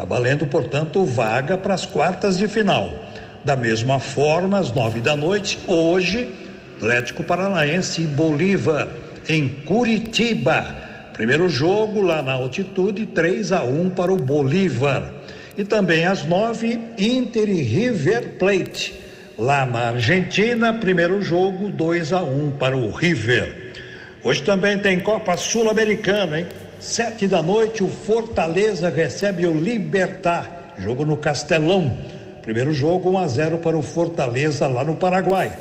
Tá 0.00 0.06
valendo, 0.06 0.46
portanto, 0.46 1.04
vaga 1.04 1.58
para 1.58 1.74
as 1.74 1.84
quartas 1.84 2.38
de 2.38 2.48
final. 2.48 3.04
Da 3.44 3.54
mesma 3.54 4.00
forma, 4.00 4.58
às 4.58 4.72
nove 4.72 4.98
da 4.98 5.14
noite, 5.14 5.58
hoje, 5.66 6.26
Atlético 6.78 7.22
Paranaense 7.22 8.00
e 8.00 8.06
Bolívar, 8.06 8.88
em 9.28 9.46
Curitiba. 9.46 10.64
Primeiro 11.12 11.50
jogo 11.50 12.00
lá 12.00 12.22
na 12.22 12.32
altitude, 12.32 13.04
3 13.04 13.52
a 13.52 13.62
1 13.62 13.90
para 13.90 14.10
o 14.10 14.16
Bolívar. 14.16 15.12
E 15.54 15.64
também 15.64 16.06
às 16.06 16.24
nove, 16.24 16.80
Inter 16.96 17.50
e 17.50 17.60
River 17.60 18.38
Plate. 18.38 18.98
Lá 19.36 19.66
na 19.66 19.88
Argentina, 19.88 20.72
primeiro 20.72 21.20
jogo, 21.20 21.68
2 21.68 22.14
a 22.14 22.22
1 22.22 22.52
para 22.52 22.74
o 22.74 22.90
River. 22.90 23.74
Hoje 24.24 24.42
também 24.44 24.78
tem 24.78 24.98
Copa 24.98 25.36
Sul-Americana, 25.36 26.40
hein? 26.40 26.46
Sete 26.80 27.28
da 27.28 27.42
noite, 27.42 27.84
o 27.84 27.88
Fortaleza 27.88 28.88
recebe 28.88 29.46
o 29.46 29.52
Libertar. 29.52 30.72
Jogo 30.78 31.04
no 31.04 31.14
Castelão. 31.14 31.94
Primeiro 32.40 32.72
jogo, 32.72 33.10
1 33.10 33.18
a 33.18 33.28
0 33.28 33.58
para 33.58 33.76
o 33.76 33.82
Fortaleza 33.82 34.66
lá 34.66 34.82
no 34.82 34.96
Paraguai. 34.96 35.52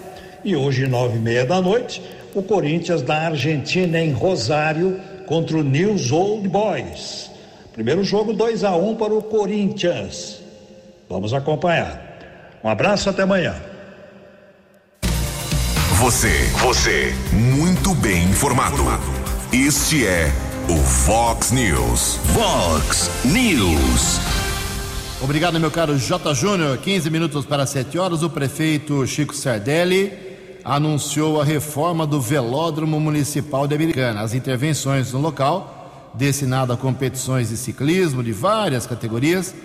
E 0.45 0.55
hoje, 0.55 0.87
nove 0.87 1.17
e 1.17 1.19
meia 1.19 1.45
da 1.45 1.59
noite, 1.59 2.01
o 2.33 2.41
Corinthians 2.41 3.01
da 3.01 3.27
Argentina 3.27 3.99
em 3.99 4.13
Rosário 4.13 4.97
contra 5.25 5.57
o 5.57 5.63
News 5.63 6.09
Old 6.09 6.47
Boys. 6.47 7.29
Primeiro 7.73 8.01
jogo, 8.01 8.31
2 8.31 8.63
a 8.63 8.77
1 8.77 8.95
para 8.95 9.13
o 9.13 9.21
Corinthians. 9.21 10.41
Vamos 11.09 11.33
acompanhar. 11.33 12.01
Um 12.63 12.69
abraço, 12.69 13.09
até 13.09 13.23
amanhã. 13.23 13.55
Você, 15.95 16.31
você, 16.61 17.13
muito 17.33 17.93
bem 17.95 18.23
informado. 18.23 18.83
Este 19.51 20.07
é 20.07 20.31
o 20.69 20.77
Fox 20.77 21.51
News. 21.51 22.19
Fox 22.35 23.09
News. 23.25 24.19
Obrigado, 25.19 25.59
meu 25.59 25.71
caro 25.71 25.97
J. 25.97 26.31
Júnior. 26.35 26.77
15 26.77 27.09
minutos 27.09 27.43
para 27.43 27.65
7 27.65 27.97
horas. 27.97 28.21
O 28.21 28.29
prefeito 28.29 29.05
Chico 29.07 29.35
Sardelli 29.35 30.13
anunciou 30.63 31.41
a 31.41 31.43
reforma 31.43 32.05
do 32.05 32.21
velódromo 32.21 32.99
municipal 32.99 33.67
de 33.67 33.73
Americana. 33.73 34.21
As 34.21 34.35
intervenções 34.35 35.11
no 35.11 35.19
local, 35.19 36.11
destinado 36.13 36.71
a 36.71 36.77
competições 36.77 37.49
de 37.49 37.57
ciclismo 37.57 38.21
de 38.21 38.31
várias 38.31 38.85
categorias, 38.85 39.55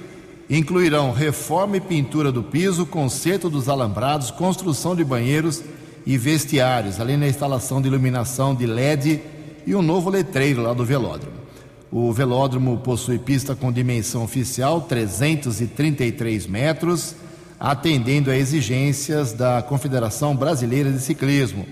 incluirão 0.49 1.13
reforma 1.13 1.77
e 1.77 1.83
pintura 1.83 2.33
do 2.33 2.43
piso, 2.43 2.87
conserto 2.87 3.51
dos 3.51 3.69
alambrados, 3.69 4.31
construção 4.31 4.97
de 4.97 5.05
banheiros 5.05 5.63
e 6.07 6.17
vestiários, 6.17 6.99
além 6.99 7.19
da 7.19 7.29
instalação 7.29 7.83
de 7.83 7.89
iluminação 7.89 8.55
de 8.55 8.65
LED 8.65 9.34
e 9.67 9.75
um 9.75 9.83
novo 9.83 10.11
letreiro 10.11 10.63
lá 10.63 10.73
do 10.73 10.85
velódromo. 10.85 11.45
O 11.91 12.13
velódromo 12.13 12.79
possui 12.79 13.19
pista 13.19 13.55
com 13.55 13.71
dimensão 13.71 14.25
oficial 14.25 14.81
333 14.81 16.47
metros, 16.47 17.15
atendendo 17.59 18.31
a 18.31 18.37
exigências 18.37 19.33
da 19.33 19.63
Confederação 19.63 20.35
Brasileira 20.35 20.91
de 20.91 21.01
Ciclismo. 21.01 21.65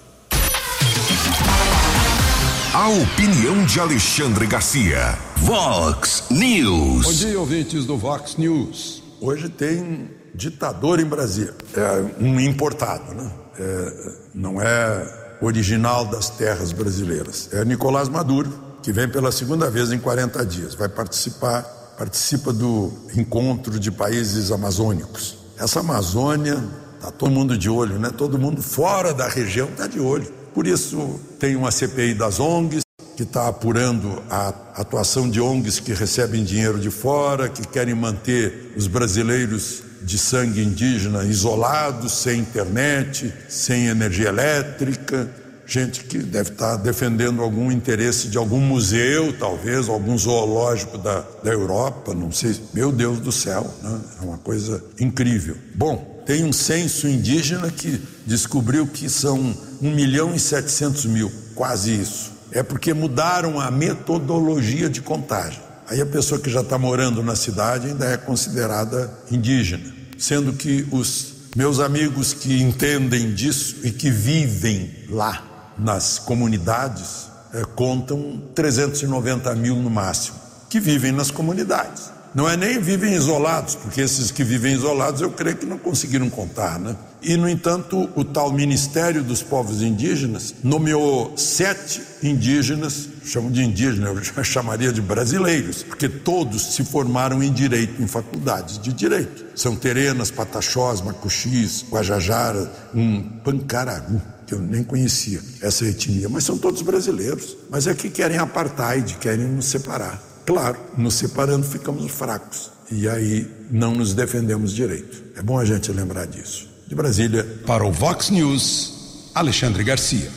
A 2.73 2.89
opinião 2.89 3.65
de 3.65 3.81
Alexandre 3.81 4.47
Garcia. 4.47 5.19
Vox 5.39 6.23
News. 6.31 7.05
Bom 7.05 7.13
dia, 7.13 7.41
ouvintes 7.41 7.85
do 7.85 7.99
Vox 7.99 8.37
News. 8.37 9.03
Hoje 9.21 9.49
tem 9.49 10.09
ditador 10.33 11.01
em 11.01 11.05
Brasília. 11.05 11.53
É 11.75 12.23
um 12.23 12.39
importado, 12.39 13.13
né? 13.13 13.29
É, 13.59 14.13
não 14.33 14.63
é 14.63 15.37
original 15.43 16.05
das 16.05 16.31
terras 16.31 16.71
brasileiras. 16.71 17.49
É 17.53 17.65
Nicolás 17.65 18.09
Maduro, 18.09 18.53
que 18.85 18.93
vem 18.93 19.09
pela 19.09 19.33
segunda 19.33 19.69
vez 19.69 19.91
em 19.91 19.99
40 19.99 20.47
dias. 20.47 20.77
Vai 20.77 20.89
participar, 20.89 21.63
participa 21.99 22.53
do 22.53 22.93
encontro 23.17 23.81
de 23.81 23.91
países 23.91 24.53
amazônicos. 24.53 25.39
Essa 25.59 25.81
Amazônia, 25.81 26.63
tá 27.01 27.11
todo 27.11 27.33
mundo 27.33 27.59
de 27.59 27.69
olho, 27.69 27.99
né? 27.99 28.13
Todo 28.17 28.39
mundo 28.39 28.63
fora 28.63 29.13
da 29.13 29.27
região 29.27 29.67
tá 29.77 29.89
de 29.89 29.99
olho 29.99 30.39
por 30.55 30.67
isso, 30.67 31.21
tem 31.39 31.57
uma 31.57 31.71
CPI 31.71 32.15
das 32.15 32.41
ONGs, 32.41 32.83
que 33.17 33.23
está 33.25 33.49
apurando 33.49 34.23
a 34.31 34.49
atuação 34.77 35.29
de 35.29 35.41
ONGs 35.41 35.79
que 35.79 35.93
recebem 35.93 36.43
dinheiro 36.43 36.79
de 36.79 36.91
fora, 36.91 37.49
que 37.49 37.67
querem 37.67 37.95
manter 37.95 38.73
os 38.77 38.87
brasileiros 38.87 39.83
de 40.03 40.17
sangue 40.17 40.63
indígena 40.63 41.25
isolados, 41.25 42.13
sem 42.13 42.41
internet, 42.41 43.33
sem 43.49 43.89
energia 43.89 44.29
elétrica, 44.29 45.29
gente 45.67 46.05
que 46.05 46.19
deve 46.19 46.51
estar 46.51 46.77
defendendo 46.77 47.43
algum 47.43 47.71
interesse 47.71 48.29
de 48.29 48.37
algum 48.37 48.59
museu, 48.59 49.33
talvez, 49.39 49.89
algum 49.89 50.19
zoológico 50.19 50.99
da, 50.99 51.25
da 51.45 51.53
Europa, 51.53 52.13
não 52.13 52.33
sei. 52.33 52.59
Meu 52.75 52.91
Deus 52.91 53.21
do 53.21 53.31
céu, 53.31 53.73
né? 53.83 54.01
é 54.21 54.25
uma 54.25 54.39
coisa 54.39 54.83
incrível. 54.99 55.57
Bom, 55.75 56.23
tem 56.27 56.43
um 56.43 56.53
censo 56.53 57.07
indígena 57.07 57.71
que 57.71 58.03
descobriu 58.27 58.87
que 58.87 59.09
são 59.09 59.55
1 59.81 59.91
milhão 59.91 60.35
e 60.35 60.39
700 60.39 61.07
mil, 61.07 61.33
quase 61.55 61.93
isso. 61.93 62.33
É 62.53 62.63
porque 62.63 62.93
mudaram 62.93 63.61
a 63.61 63.71
metodologia 63.71 64.89
de 64.91 65.01
contagem. 65.01 65.61
Aí 65.89 66.01
a 66.01 66.07
pessoa 66.07 66.41
que 66.41 66.51
já 66.51 66.61
está 66.61 66.79
morando 66.79 67.23
na 67.23 67.35
cidade 67.35 67.89
ainda 67.89 68.07
é 68.07 68.17
considerada 68.17 69.13
indígena, 69.31 69.93
sendo 70.19 70.53
que 70.53 70.87
os 70.93 71.35
meus 71.57 71.81
amigos 71.81 72.33
que 72.33 72.63
entendem 72.63 73.35
disso 73.35 73.77
e 73.83 73.91
que 73.91 74.11
vivem 74.11 74.91
lá 75.09 75.75
nas 75.77 76.19
comunidades 76.19 77.29
é, 77.53 77.65
contam 77.75 78.41
390 78.55 79.53
mil 79.57 79.77
no 79.77 79.91
máximo, 79.91 80.37
que 80.69 80.79
vivem 80.79 81.11
nas 81.11 81.31
comunidades. 81.31 82.11
Não 82.33 82.49
é 82.49 82.57
nem 82.57 82.79
vivem 82.79 83.13
isolados, 83.15 83.75
porque 83.75 84.01
esses 84.01 84.31
que 84.31 84.45
vivem 84.45 84.75
isolados 84.75 85.21
eu 85.21 85.31
creio 85.33 85.57
que 85.57 85.67
não 85.67 85.79
conseguiram 85.79 86.31
contar, 86.31 86.79
né? 86.79 86.95
E, 87.23 87.37
no 87.37 87.49
entanto, 87.49 88.09
o 88.17 88.25
tal 88.25 88.53
Ministério 88.53 89.23
dos 89.23 89.43
Povos 89.43 89.83
Indígenas 89.83 90.55
nomeou 90.65 91.37
sete 91.37 92.01
indígenas, 92.23 93.09
chamo 93.25 93.51
de 93.51 93.63
indígenas, 93.63 94.17
eu 94.17 94.23
já 94.23 94.43
chamaria 94.43 94.93
de 94.93 95.03
brasileiros, 95.03 95.83
porque 95.83 96.09
todos 96.09 96.75
se 96.75 96.85
formaram 96.85 97.43
em 97.43 97.53
direito, 97.53 98.03
em 98.03 98.07
faculdades 98.07 98.79
de 98.79 98.93
direito. 98.93 99.45
São 99.55 99.77
Terenas, 99.77 100.31
Pataxós, 100.31 101.03
Macuxis, 101.03 101.85
Guajajara, 101.91 102.71
um 102.95 103.23
Pancararu 103.23 104.21
que 104.47 104.55
eu 104.55 104.59
nem 104.59 104.83
conhecia 104.83 105.41
essa 105.63 105.85
etnia, 105.85 106.29
mas 106.29 106.43
são 106.43 106.59
todos 106.59 106.83
brasileiros. 106.83 107.57
Mas 107.71 107.87
é 107.87 107.95
que 107.95 108.11
querem 108.11 108.37
apartheid, 108.37 109.17
querem 109.19 109.47
nos 109.47 109.67
separar. 109.67 110.21
Claro, 110.45 110.77
nos 110.99 111.15
separando 111.15 111.65
ficamos 111.65 112.11
fracos 112.11 112.73
e 112.91 113.09
aí 113.09 113.49
não 113.71 113.95
nos 113.95 114.13
defendemos 114.13 114.73
direito. 114.73 115.23
É 115.37 115.43
bom 115.43 115.59
a 115.59 115.65
gente 115.65 115.93
lembrar 115.93 116.27
disso. 116.27 116.70
De 116.91 116.97
Brasília. 116.97 117.47
Para 117.65 117.87
o 117.87 117.93
Vox 117.93 118.31
News, 118.31 119.31
Alexandre 119.33 119.85
Garcia. 119.85 120.29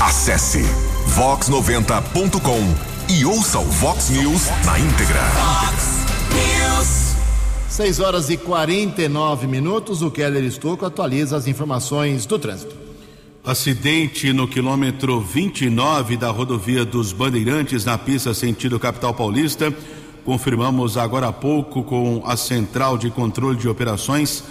Acesse 0.00 0.60
vox90.com 1.14 3.12
e 3.14 3.24
ouça 3.24 3.60
o 3.60 3.64
Vox 3.66 4.10
News 4.10 4.48
na 4.64 4.80
íntegra. 4.80 5.20
News. 6.32 7.14
6 7.68 8.00
horas 8.00 8.28
e 8.28 8.36
49 8.36 9.46
minutos. 9.46 10.02
O 10.02 10.10
Keller 10.10 10.42
Estocco 10.42 10.84
atualiza 10.84 11.36
as 11.36 11.46
informações 11.46 12.26
do 12.26 12.40
trânsito. 12.40 12.74
Acidente 13.44 14.32
no 14.32 14.48
quilômetro 14.48 15.20
29 15.20 16.16
da 16.16 16.32
rodovia 16.32 16.84
dos 16.84 17.12
Bandeirantes, 17.12 17.84
na 17.84 17.96
pista 17.96 18.34
sentido 18.34 18.80
capital 18.80 19.14
paulista. 19.14 19.72
Confirmamos 20.24 20.96
agora 20.96 21.28
há 21.28 21.32
pouco 21.32 21.84
com 21.84 22.20
a 22.26 22.36
central 22.36 22.98
de 22.98 23.10
controle 23.10 23.56
de 23.56 23.68
operações 23.68 24.42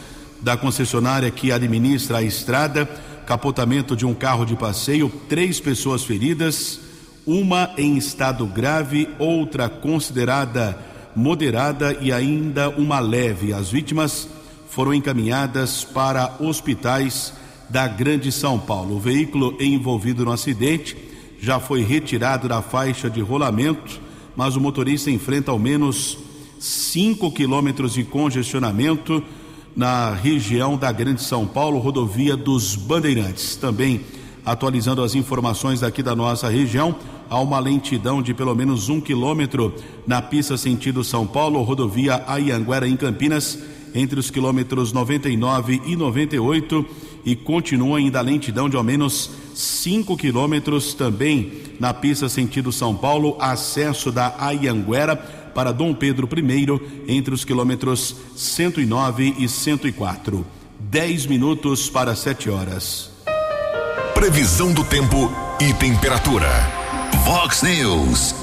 da 0.41 0.57
concessionária 0.57 1.29
que 1.29 1.51
administra 1.51 2.17
a 2.17 2.23
estrada. 2.23 2.85
Capotamento 3.25 3.95
de 3.95 4.05
um 4.05 4.13
carro 4.13 4.45
de 4.45 4.55
passeio, 4.55 5.11
três 5.29 5.59
pessoas 5.59 6.03
feridas, 6.03 6.79
uma 7.25 7.71
em 7.77 7.95
estado 7.97 8.45
grave, 8.45 9.07
outra 9.19 9.69
considerada 9.69 10.77
moderada 11.15 11.97
e 12.01 12.11
ainda 12.11 12.69
uma 12.69 12.99
leve. 12.99 13.53
As 13.53 13.69
vítimas 13.69 14.27
foram 14.69 14.93
encaminhadas 14.93 15.83
para 15.83 16.35
hospitais 16.39 17.33
da 17.69 17.87
Grande 17.87 18.31
São 18.31 18.59
Paulo. 18.59 18.95
O 18.95 18.99
veículo 18.99 19.55
envolvido 19.59 20.25
no 20.25 20.31
acidente 20.31 20.97
já 21.39 21.59
foi 21.59 21.83
retirado 21.83 22.47
da 22.47 22.61
faixa 22.61 23.09
de 23.09 23.21
rolamento, 23.21 23.99
mas 24.35 24.55
o 24.55 24.61
motorista 24.61 25.09
enfrenta 25.09 25.51
ao 25.51 25.59
menos 25.59 26.17
5 26.59 27.31
quilômetros 27.31 27.93
de 27.93 28.03
congestionamento 28.03 29.23
na 29.75 30.13
região 30.13 30.77
da 30.77 30.91
Grande 30.91 31.21
São 31.21 31.45
Paulo, 31.45 31.79
rodovia 31.79 32.35
dos 32.35 32.75
Bandeirantes. 32.75 33.55
Também 33.55 34.01
atualizando 34.45 35.03
as 35.03 35.15
informações 35.15 35.81
daqui 35.81 36.01
da 36.01 36.15
nossa 36.15 36.49
região, 36.49 36.95
há 37.29 37.39
uma 37.39 37.59
lentidão 37.59 38.21
de 38.21 38.33
pelo 38.33 38.55
menos 38.55 38.89
um 38.89 38.99
quilômetro 38.99 39.73
na 40.05 40.21
pista 40.21 40.57
sentido 40.57 41.03
São 41.03 41.27
Paulo, 41.27 41.61
rodovia 41.61 42.23
Ayanguera 42.27 42.87
em 42.87 42.97
Campinas, 42.97 43.59
entre 43.93 44.19
os 44.19 44.29
quilômetros 44.29 44.93
99 44.93 45.81
e 45.85 45.95
98 45.95 46.85
e 47.25 47.35
continua 47.35 47.97
ainda 47.97 48.19
a 48.19 48.21
lentidão 48.23 48.69
de 48.69 48.75
ao 48.75 48.83
menos 48.83 49.29
5 49.53 50.15
quilômetros 50.17 50.93
também 50.93 51.51
na 51.79 51.93
pista 51.93 52.29
sentido 52.29 52.71
São 52.71 52.95
Paulo, 52.95 53.35
acesso 53.39 54.11
da 54.11 54.33
Ayanguera 54.39 55.40
para 55.53 55.71
Dom 55.71 55.93
Pedro 55.93 56.27
I, 56.31 57.13
entre 57.15 57.33
os 57.33 57.45
quilômetros 57.45 58.15
109 58.35 59.35
e 59.37 59.47
104. 59.47 60.45
10 60.79 61.25
minutos 61.27 61.89
para 61.89 62.15
7 62.15 62.49
horas. 62.49 63.11
Previsão 64.13 64.73
do 64.73 64.83
tempo 64.83 65.31
e 65.59 65.73
temperatura. 65.73 66.49
Vox 67.23 67.61
News. 67.63 68.35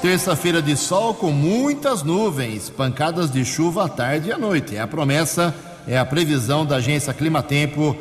Terça-feira 0.00 0.60
de 0.60 0.76
sol 0.76 1.14
com 1.14 1.30
muitas 1.30 2.02
nuvens, 2.02 2.68
pancadas 2.68 3.30
de 3.30 3.44
chuva 3.44 3.86
à 3.86 3.88
tarde 3.88 4.28
e 4.28 4.32
à 4.32 4.38
noite. 4.38 4.76
É 4.76 4.80
a 4.80 4.86
promessa, 4.86 5.54
é 5.86 5.98
a 5.98 6.04
previsão 6.04 6.66
da 6.66 6.76
agência 6.76 7.14
Climatempo 7.14 7.96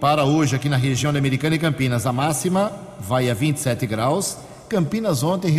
para 0.00 0.24
hoje 0.24 0.54
aqui 0.54 0.68
na 0.68 0.76
região 0.76 1.12
da 1.12 1.18
Americana 1.18 1.56
e 1.56 1.58
Campinas. 1.58 2.06
A 2.06 2.12
máxima 2.12 2.72
vai 3.00 3.28
a 3.28 3.34
27 3.34 3.86
graus. 3.86 4.36
Campinas 4.68 5.22
ontem 5.22 5.50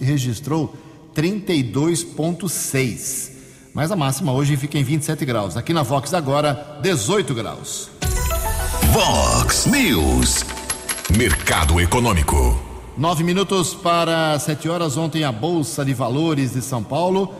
registrou 0.00 0.74
32,6. 1.14 3.30
Mas 3.72 3.92
a 3.92 3.96
máxima 3.96 4.32
hoje 4.32 4.56
fica 4.56 4.76
em 4.78 4.82
27 4.82 5.24
graus. 5.24 5.56
Aqui 5.56 5.72
na 5.72 5.82
Vox 5.82 6.12
agora, 6.12 6.80
18 6.82 7.32
graus. 7.34 7.88
Vox 8.92 9.66
News. 9.66 10.44
Mercado 11.16 11.80
Econômico. 11.80 12.60
Nove 12.96 13.22
minutos 13.22 13.72
para 13.74 14.36
sete 14.38 14.68
horas. 14.68 14.96
Ontem 14.96 15.22
a 15.24 15.30
Bolsa 15.30 15.84
de 15.84 15.94
Valores 15.94 16.52
de 16.52 16.62
São 16.62 16.82
Paulo 16.82 17.32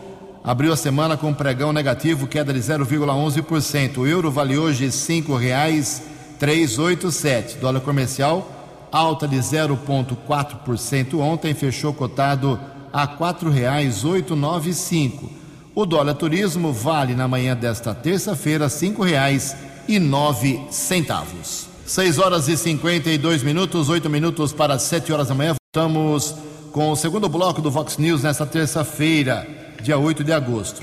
abriu 0.43 0.73
a 0.73 0.77
semana 0.77 1.17
com 1.17 1.27
um 1.27 1.33
pregão 1.33 1.73
negativo, 1.73 2.27
queda 2.27 2.53
de 2.53 2.59
0,11%. 2.59 3.97
O 3.97 4.07
euro 4.07 4.31
vale 4.31 4.57
hoje 4.57 4.89
cinco 4.91 5.35
reais 5.35 6.01
387. 6.39 7.57
Dólar 7.57 7.81
comercial 7.81 8.61
alta 8.91 9.27
de 9.27 9.37
0,4% 9.37 11.19
ontem, 11.19 11.53
fechou 11.53 11.93
cotado 11.93 12.59
a 12.91 13.05
R$ 13.05 13.15
4,895. 13.17 15.29
O 15.73 15.85
dólar 15.85 16.15
turismo 16.15 16.73
vale 16.73 17.15
na 17.15 17.25
manhã 17.27 17.55
desta 17.55 17.95
terça-feira 17.95 18.65
R$ 18.65 18.71
5,09. 18.71 21.71
6 21.85 22.19
horas 22.19 22.47
e 22.47 22.55
52 22.55 23.43
minutos, 23.43 23.89
8 23.89 24.09
minutos 24.09 24.53
para 24.53 24.79
7 24.79 25.11
horas 25.11 25.27
da 25.27 25.35
manhã. 25.35 25.55
Voltamos 25.73 26.33
com 26.71 26.91
o 26.91 26.95
segundo 26.95 27.27
bloco 27.27 27.61
do 27.61 27.69
Vox 27.69 27.97
News 27.97 28.23
nesta 28.23 28.45
terça-feira, 28.45 29.45
dia 29.81 29.97
8 29.97 30.23
de 30.23 30.31
agosto. 30.31 30.81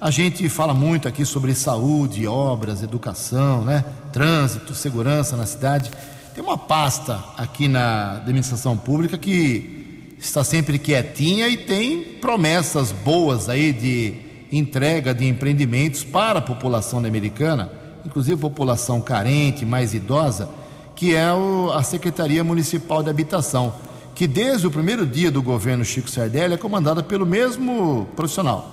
A 0.00 0.10
gente 0.10 0.48
fala 0.48 0.72
muito 0.72 1.08
aqui 1.08 1.24
sobre 1.24 1.54
saúde, 1.54 2.26
obras, 2.26 2.82
educação, 2.82 3.64
né? 3.64 3.84
Trânsito, 4.12 4.74
segurança 4.74 5.36
na 5.36 5.44
cidade. 5.44 5.90
Tem 6.34 6.42
uma 6.42 6.56
pasta 6.56 7.22
aqui 7.36 7.66
na 7.66 8.12
administração 8.12 8.76
pública 8.76 9.18
que 9.18 9.77
está 10.18 10.42
sempre 10.42 10.78
quietinha 10.78 11.48
e 11.48 11.56
tem 11.56 12.02
promessas 12.02 12.92
boas 12.92 13.48
aí 13.48 13.72
de 13.72 14.14
entrega 14.50 15.14
de 15.14 15.26
empreendimentos 15.26 16.02
para 16.02 16.38
a 16.38 16.42
população 16.42 16.98
americana, 17.00 17.70
inclusive 18.04 18.40
população 18.40 19.00
carente, 19.00 19.64
mais 19.64 19.94
idosa, 19.94 20.48
que 20.96 21.14
é 21.14 21.28
a 21.72 21.82
Secretaria 21.82 22.42
Municipal 22.42 23.02
de 23.02 23.10
Habitação, 23.10 23.74
que 24.14 24.26
desde 24.26 24.66
o 24.66 24.70
primeiro 24.70 25.06
dia 25.06 25.30
do 25.30 25.42
governo 25.42 25.84
Chico 25.84 26.10
Sardelli 26.10 26.54
é 26.54 26.56
comandada 26.56 27.02
pelo 27.02 27.24
mesmo 27.24 28.08
profissional, 28.16 28.70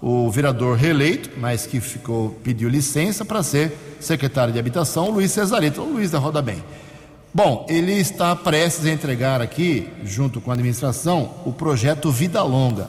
o 0.00 0.30
vereador 0.30 0.76
reeleito, 0.76 1.30
mas 1.38 1.66
que 1.66 1.80
ficou 1.80 2.30
pediu 2.44 2.68
licença 2.68 3.24
para 3.24 3.42
ser 3.42 3.96
secretário 3.98 4.52
de 4.52 4.58
habitação, 4.58 5.10
Luiz 5.10 5.32
Cesarito, 5.32 5.80
o 5.80 5.94
Luiz 5.94 6.10
da 6.10 6.18
Roda 6.18 6.42
Bem. 6.42 6.62
Bom, 7.36 7.66
ele 7.68 7.90
está 7.94 8.36
prestes 8.36 8.86
a 8.86 8.92
entregar 8.92 9.40
aqui, 9.40 9.88
junto 10.04 10.40
com 10.40 10.52
a 10.52 10.54
administração, 10.54 11.32
o 11.44 11.52
projeto 11.52 12.12
Vida 12.12 12.40
Longa. 12.44 12.88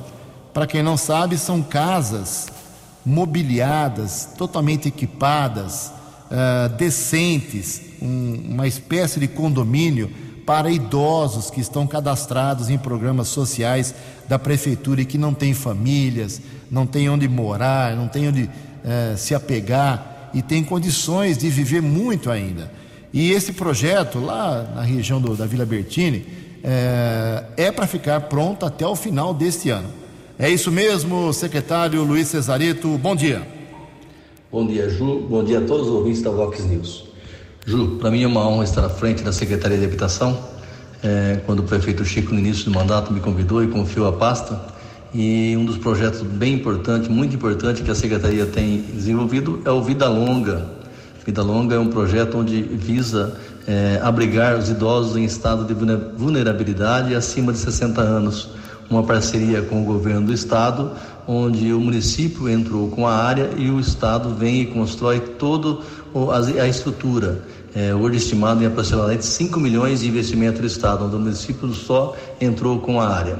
Para 0.54 0.68
quem 0.68 0.84
não 0.84 0.96
sabe, 0.96 1.36
são 1.36 1.64
casas 1.64 2.46
mobiliadas, 3.04 4.30
totalmente 4.38 4.88
equipadas, 4.88 5.92
uh, 6.30 6.70
decentes, 6.78 7.82
um, 8.00 8.52
uma 8.52 8.68
espécie 8.68 9.20
de 9.20 9.28
condomínio 9.28 10.12
para 10.46 10.70
idosos 10.70 11.50
que 11.50 11.60
estão 11.60 11.88
cadastrados 11.88 12.70
em 12.70 12.78
programas 12.78 13.30
sociais 13.30 13.96
da 14.30 14.38
prefeitura 14.38 15.02
e 15.02 15.06
que 15.06 15.18
não 15.18 15.34
têm 15.34 15.56
famílias, 15.56 16.40
não 16.70 16.86
têm 16.86 17.10
onde 17.10 17.28
morar, 17.28 17.96
não 17.96 18.08
têm 18.08 18.28
onde 18.28 18.48
eh, 18.84 19.16
se 19.18 19.34
apegar 19.34 20.30
e 20.36 20.44
tem 20.44 20.64
condições 20.64 21.36
de 21.36 21.50
viver 21.50 21.82
muito 21.82 22.30
ainda. 22.30 22.72
E 23.16 23.32
esse 23.32 23.54
projeto 23.54 24.20
lá 24.20 24.70
na 24.76 24.82
região 24.82 25.22
do, 25.22 25.38
da 25.38 25.46
Vila 25.46 25.66
Bertini 25.66 26.26
eh, 26.62 27.44
é 27.56 27.72
para 27.72 27.88
ficar 27.88 28.20
pronto 28.24 28.66
até 28.66 28.86
o 28.86 28.94
final 28.94 29.34
deste 29.34 29.70
ano. 29.70 29.88
É 30.38 30.50
isso 30.50 30.70
mesmo, 30.70 31.32
secretário 31.32 32.04
Luiz 32.04 32.28
Cesarito. 32.28 32.90
Bom 32.98 33.16
dia. 33.16 33.48
Bom 34.52 34.68
dia, 34.68 34.90
Ju. 34.90 35.22
Bom 35.30 35.46
dia 35.46 35.60
a 35.60 35.62
todos 35.62 35.88
os 35.88 35.94
ouvintes 35.94 36.22
da 36.22 36.30
Vox 36.30 36.66
News. 36.66 37.06
Ju, 37.66 37.96
para 38.02 38.12
mim 38.12 38.24
é 38.24 38.28
uma 38.28 38.46
honra 38.50 38.66
estar 38.66 38.84
à 38.84 38.90
frente 38.90 39.24
da 39.24 39.32
Secretaria 39.32 39.78
de 39.78 39.86
Habitação. 39.86 40.38
É, 41.02 41.40
quando 41.46 41.60
o 41.60 41.64
prefeito 41.64 42.04
Chico, 42.04 42.34
no 42.34 42.40
início 42.40 42.66
do 42.66 42.72
mandato, 42.72 43.14
me 43.14 43.22
convidou 43.22 43.64
e 43.64 43.68
confiou 43.68 44.10
a 44.10 44.12
pasta. 44.12 44.60
E 45.14 45.56
um 45.56 45.64
dos 45.64 45.78
projetos 45.78 46.22
bem 46.22 46.56
importantes, 46.56 47.08
muito 47.08 47.34
importante, 47.34 47.82
que 47.82 47.90
a 47.90 47.96
Secretaria 47.96 48.46
tem 48.46 48.82
desenvolvido 48.82 49.62
é 49.64 49.72
o 49.72 49.82
Vida 49.82 50.10
Longa. 50.10 50.84
Vida 51.26 51.42
Longa 51.42 51.76
é 51.76 51.80
um 51.80 51.88
projeto 51.88 52.38
onde 52.38 52.62
visa 52.62 53.36
é, 53.68 54.00
abrigar 54.04 54.58
os 54.58 54.70
idosos 54.70 55.18
em 55.18 55.26
estado 55.26 55.66
de 55.66 55.74
vulnerabilidade 55.74 57.16
acima 57.16 57.52
de 57.52 57.58
60 57.58 58.00
anos. 58.00 58.50
Uma 58.90 59.02
parceria 59.02 59.64
com 59.64 59.82
o 59.82 59.86
governo 59.86 60.28
do 60.28 60.34
estado, 60.34 60.92
onde 61.28 61.74
o 61.74 61.80
município 61.80 62.48
entrou 62.48 62.90
com 62.90 63.08
a 63.08 63.16
área 63.16 63.50
e 63.58 63.72
o 63.72 63.80
estado 63.80 64.36
vem 64.36 64.62
e 64.62 64.66
constrói 64.68 65.20
toda 65.20 65.80
a 66.62 66.68
estrutura 66.68 67.42
é, 67.76 67.94
hoje 67.94 68.18
estimado 68.18 68.64
em 68.64 68.68
aproximadamente 68.68 69.26
5 69.26 69.60
milhões 69.60 70.00
de 70.00 70.08
investimento 70.08 70.62
do 70.62 70.68
Estado, 70.68 71.06
onde 71.06 71.16
o 71.18 71.20
município 71.20 71.74
só 71.74 72.16
entrou 72.40 72.80
com 72.80 73.02
a 73.02 73.10
área. 73.10 73.38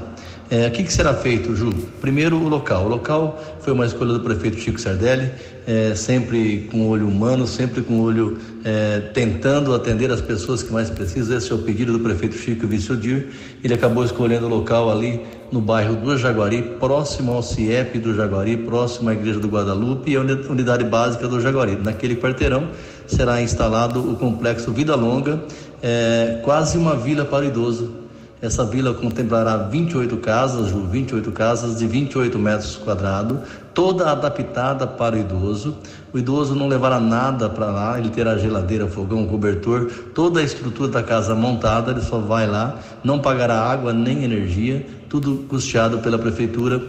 É, 0.50 0.68
o 0.68 0.70
que, 0.70 0.84
que, 0.84 0.92
será 0.92 1.14
feito, 1.14 1.56
Ju? 1.56 1.72
Primeiro, 2.02 2.36
o 2.36 2.46
local. 2.46 2.84
O 2.84 2.88
local 2.88 3.42
foi 3.60 3.72
uma 3.72 3.86
escolha 3.86 4.12
do 4.12 4.20
prefeito 4.20 4.58
Chico 4.60 4.78
Sardelli, 4.78 5.32
é, 5.66 5.94
sempre 5.94 6.68
com 6.70 6.88
olho 6.88 7.08
humano, 7.08 7.46
sempre 7.46 7.82
com 7.82 8.00
olho 8.00 8.38
é, 8.64 9.00
tentando 9.12 9.74
atender 9.74 10.10
as 10.10 10.20
pessoas 10.20 10.62
que 10.62 10.72
mais 10.72 10.88
precisam. 10.88 11.36
Esse 11.36 11.50
é 11.50 11.54
o 11.54 11.58
pedido 11.58 11.92
do 11.92 12.00
prefeito 12.00 12.36
Chico 12.36 12.66
Vissodir. 12.66 13.28
Ele 13.64 13.74
acabou 13.74 14.04
escolhendo 14.04 14.46
o 14.46 14.48
local 14.48 14.90
ali 14.90 15.20
no 15.50 15.60
bairro 15.60 15.96
do 15.96 16.16
Jaguari, 16.16 16.62
próximo 16.78 17.32
ao 17.32 17.42
CIEP 17.42 17.98
do 17.98 18.14
Jaguari, 18.14 18.56
próximo 18.56 19.08
à 19.10 19.12
Igreja 19.12 19.40
do 19.40 19.48
Guadalupe 19.48 20.12
e 20.12 20.16
à 20.16 20.20
unidade 20.20 20.84
básica 20.84 21.26
do 21.26 21.40
Jaguari. 21.40 21.76
Naquele 21.82 22.16
quarteirão 22.16 22.68
será 23.06 23.42
instalado 23.42 24.00
o 24.00 24.16
complexo 24.16 24.72
Vida 24.72 24.94
Longa, 24.94 25.42
é, 25.82 26.40
quase 26.44 26.78
uma 26.78 26.96
vila 26.96 27.24
para 27.24 27.44
o 27.44 27.48
idoso 27.48 28.06
essa 28.40 28.64
vila 28.66 28.92
contemplará 28.92 29.56
28 29.56 30.18
casas, 30.18 30.70
28 30.70 31.32
casas 31.32 31.78
de 31.78 31.86
28 31.86 32.38
metros 32.38 32.76
quadrados, 32.76 33.38
toda 33.76 34.10
adaptada 34.10 34.86
para 34.86 35.16
o 35.16 35.18
idoso. 35.18 35.76
O 36.10 36.18
idoso 36.18 36.54
não 36.54 36.66
levará 36.66 36.98
nada 36.98 37.46
para 37.50 37.66
lá, 37.66 37.98
ele 37.98 38.08
terá 38.08 38.38
geladeira, 38.38 38.86
fogão, 38.86 39.26
cobertor, 39.26 39.90
toda 40.14 40.40
a 40.40 40.42
estrutura 40.42 40.90
da 40.90 41.02
casa 41.02 41.34
montada, 41.34 41.90
ele 41.90 42.00
só 42.00 42.18
vai 42.18 42.46
lá, 42.46 42.78
não 43.04 43.18
pagará 43.18 43.60
água 43.60 43.92
nem 43.92 44.24
energia, 44.24 44.86
tudo 45.10 45.44
custeado 45.46 45.98
pela 45.98 46.18
prefeitura 46.18 46.82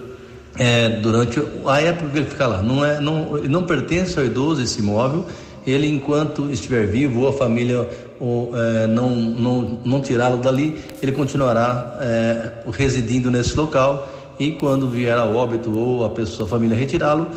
é, 0.58 1.02
durante 1.02 1.44
a 1.66 1.82
época 1.82 2.10
que 2.10 2.18
ele 2.20 2.26
fica 2.26 2.48
lá. 2.48 2.62
Não, 2.62 2.86
é, 2.86 3.02
não, 3.02 3.34
não 3.34 3.64
pertence 3.64 4.18
ao 4.18 4.26
idoso 4.26 4.62
esse 4.62 4.80
imóvel, 4.80 5.26
ele 5.68 5.88
enquanto 5.90 6.50
estiver 6.50 6.88
vivo 6.88 7.20
ou 7.20 7.28
a 7.28 7.34
família 7.34 7.86
ou, 8.18 8.52
é, 8.58 8.88
não, 8.88 9.10
não, 9.10 9.80
não 9.84 10.02
tirá-lo 10.02 10.38
dali, 10.38 10.82
ele 11.02 11.12
continuará 11.12 11.98
é, 12.00 12.52
residindo 12.72 13.30
nesse 13.30 13.58
local 13.58 14.08
e 14.40 14.52
quando 14.52 14.88
vier 14.88 15.18
a 15.18 15.26
óbito 15.26 15.76
ou 15.78 16.06
a 16.06 16.10
pessoa, 16.10 16.48
a 16.48 16.50
família 16.50 16.78
retirá-lo, 16.78 17.28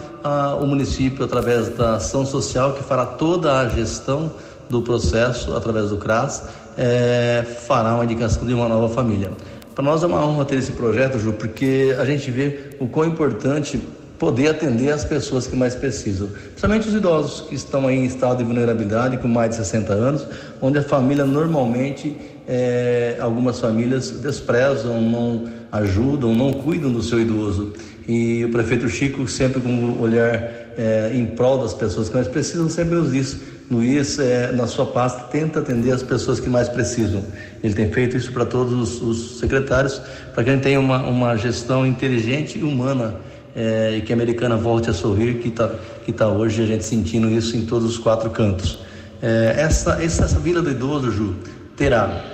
o 0.60 0.66
município, 0.66 1.24
através 1.24 1.68
da 1.70 1.96
ação 1.96 2.26
social, 2.26 2.74
que 2.74 2.82
fará 2.82 3.06
toda 3.06 3.58
a 3.58 3.68
gestão 3.68 4.30
do 4.68 4.82
processo, 4.82 5.54
através 5.54 5.90
do 5.90 5.96
CRAS, 5.96 6.44
é, 6.76 7.44
fará 7.66 7.94
uma 7.94 8.04
indicação 8.04 8.46
de 8.46 8.54
uma 8.54 8.68
nova 8.68 8.88
família. 8.88 9.30
Para 9.74 9.84
nós 9.84 10.02
é 10.02 10.06
uma 10.06 10.24
honra 10.24 10.44
ter 10.44 10.56
esse 10.56 10.72
projeto, 10.72 11.18
Ju, 11.18 11.32
porque 11.32 11.96
a 11.98 12.04
gente 12.04 12.30
vê 12.30 12.76
o 12.78 12.86
quão 12.86 13.06
importante 13.06 13.80
poder 14.18 14.48
atender 14.48 14.92
as 14.92 15.02
pessoas 15.02 15.46
que 15.46 15.56
mais 15.56 15.74
precisam, 15.74 16.28
principalmente 16.28 16.86
os 16.86 16.94
idosos 16.94 17.48
que 17.48 17.54
estão 17.54 17.90
em 17.90 18.04
estado 18.04 18.38
de 18.38 18.44
vulnerabilidade 18.44 19.16
com 19.16 19.26
mais 19.26 19.50
de 19.50 19.56
60 19.56 19.94
anos, 19.94 20.26
onde 20.60 20.78
a 20.78 20.82
família 20.82 21.24
normalmente, 21.24 22.14
é, 22.46 23.16
algumas 23.18 23.58
famílias 23.58 24.10
desprezam, 24.10 25.00
não 25.00 25.59
ajudam, 25.72 26.34
não 26.34 26.52
cuidam 26.52 26.92
do 26.92 27.02
seu 27.02 27.20
idoso. 27.20 27.72
E 28.08 28.44
o 28.44 28.50
prefeito 28.50 28.88
Chico, 28.88 29.26
sempre 29.28 29.60
com 29.60 29.68
um 29.68 30.00
olhar 30.00 30.34
é, 30.76 31.12
em 31.14 31.26
prol 31.26 31.58
das 31.62 31.74
pessoas 31.74 32.08
que 32.08 32.14
mais 32.14 32.28
precisam, 32.28 32.68
sempre 32.68 33.00
diz: 33.10 33.38
Luiz, 33.70 34.18
é, 34.18 34.52
na 34.52 34.66
sua 34.66 34.86
pasta, 34.86 35.24
tenta 35.24 35.60
atender 35.60 35.92
as 35.92 36.02
pessoas 36.02 36.40
que 36.40 36.48
mais 36.48 36.68
precisam. 36.68 37.22
Ele 37.62 37.74
tem 37.74 37.90
feito 37.90 38.16
isso 38.16 38.32
para 38.32 38.44
todos 38.44 38.72
os, 38.72 39.02
os 39.02 39.38
secretários, 39.38 40.00
para 40.34 40.42
que 40.42 40.50
a 40.50 40.52
gente 40.54 40.62
tenha 40.62 40.80
uma, 40.80 41.02
uma 41.02 41.36
gestão 41.36 41.86
inteligente 41.86 42.58
e 42.58 42.62
humana 42.64 43.14
é, 43.54 43.96
e 43.96 44.00
que 44.00 44.12
a 44.12 44.16
americana 44.16 44.56
volte 44.56 44.90
a 44.90 44.92
sorrir, 44.92 45.34
que 45.34 45.48
está 45.48 45.70
que 46.04 46.12
tá 46.12 46.28
hoje 46.28 46.62
a 46.62 46.66
gente 46.66 46.84
sentindo 46.84 47.28
isso 47.30 47.56
em 47.56 47.64
todos 47.64 47.88
os 47.88 47.98
quatro 47.98 48.30
cantos. 48.30 48.80
É, 49.22 49.54
essa, 49.58 50.02
essa, 50.02 50.24
essa 50.24 50.40
Vila 50.40 50.62
do 50.62 50.70
Idoso, 50.70 51.10
Ju, 51.10 51.36
terá 51.76 52.24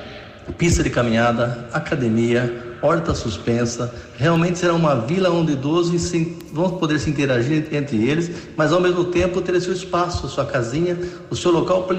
pista 0.56 0.82
de 0.82 0.90
caminhada, 0.90 1.68
academia, 1.72 2.65
horta 2.86 3.14
suspensa. 3.14 3.92
Realmente 4.16 4.58
será 4.58 4.74
uma 4.74 4.94
vila 4.94 5.30
onde 5.30 5.52
idosos 5.52 6.00
se, 6.02 6.36
vão 6.52 6.70
poder 6.70 6.98
se 6.98 7.10
interagir 7.10 7.66
entre 7.72 8.08
eles, 8.08 8.30
mas 8.56 8.72
ao 8.72 8.80
mesmo 8.80 9.04
tempo 9.04 9.40
ter 9.40 9.60
seu 9.60 9.72
espaço, 9.72 10.28
sua 10.28 10.44
casinha, 10.44 10.96
o 11.30 11.36
seu 11.36 11.50
local 11.50 11.82
para 11.82 11.96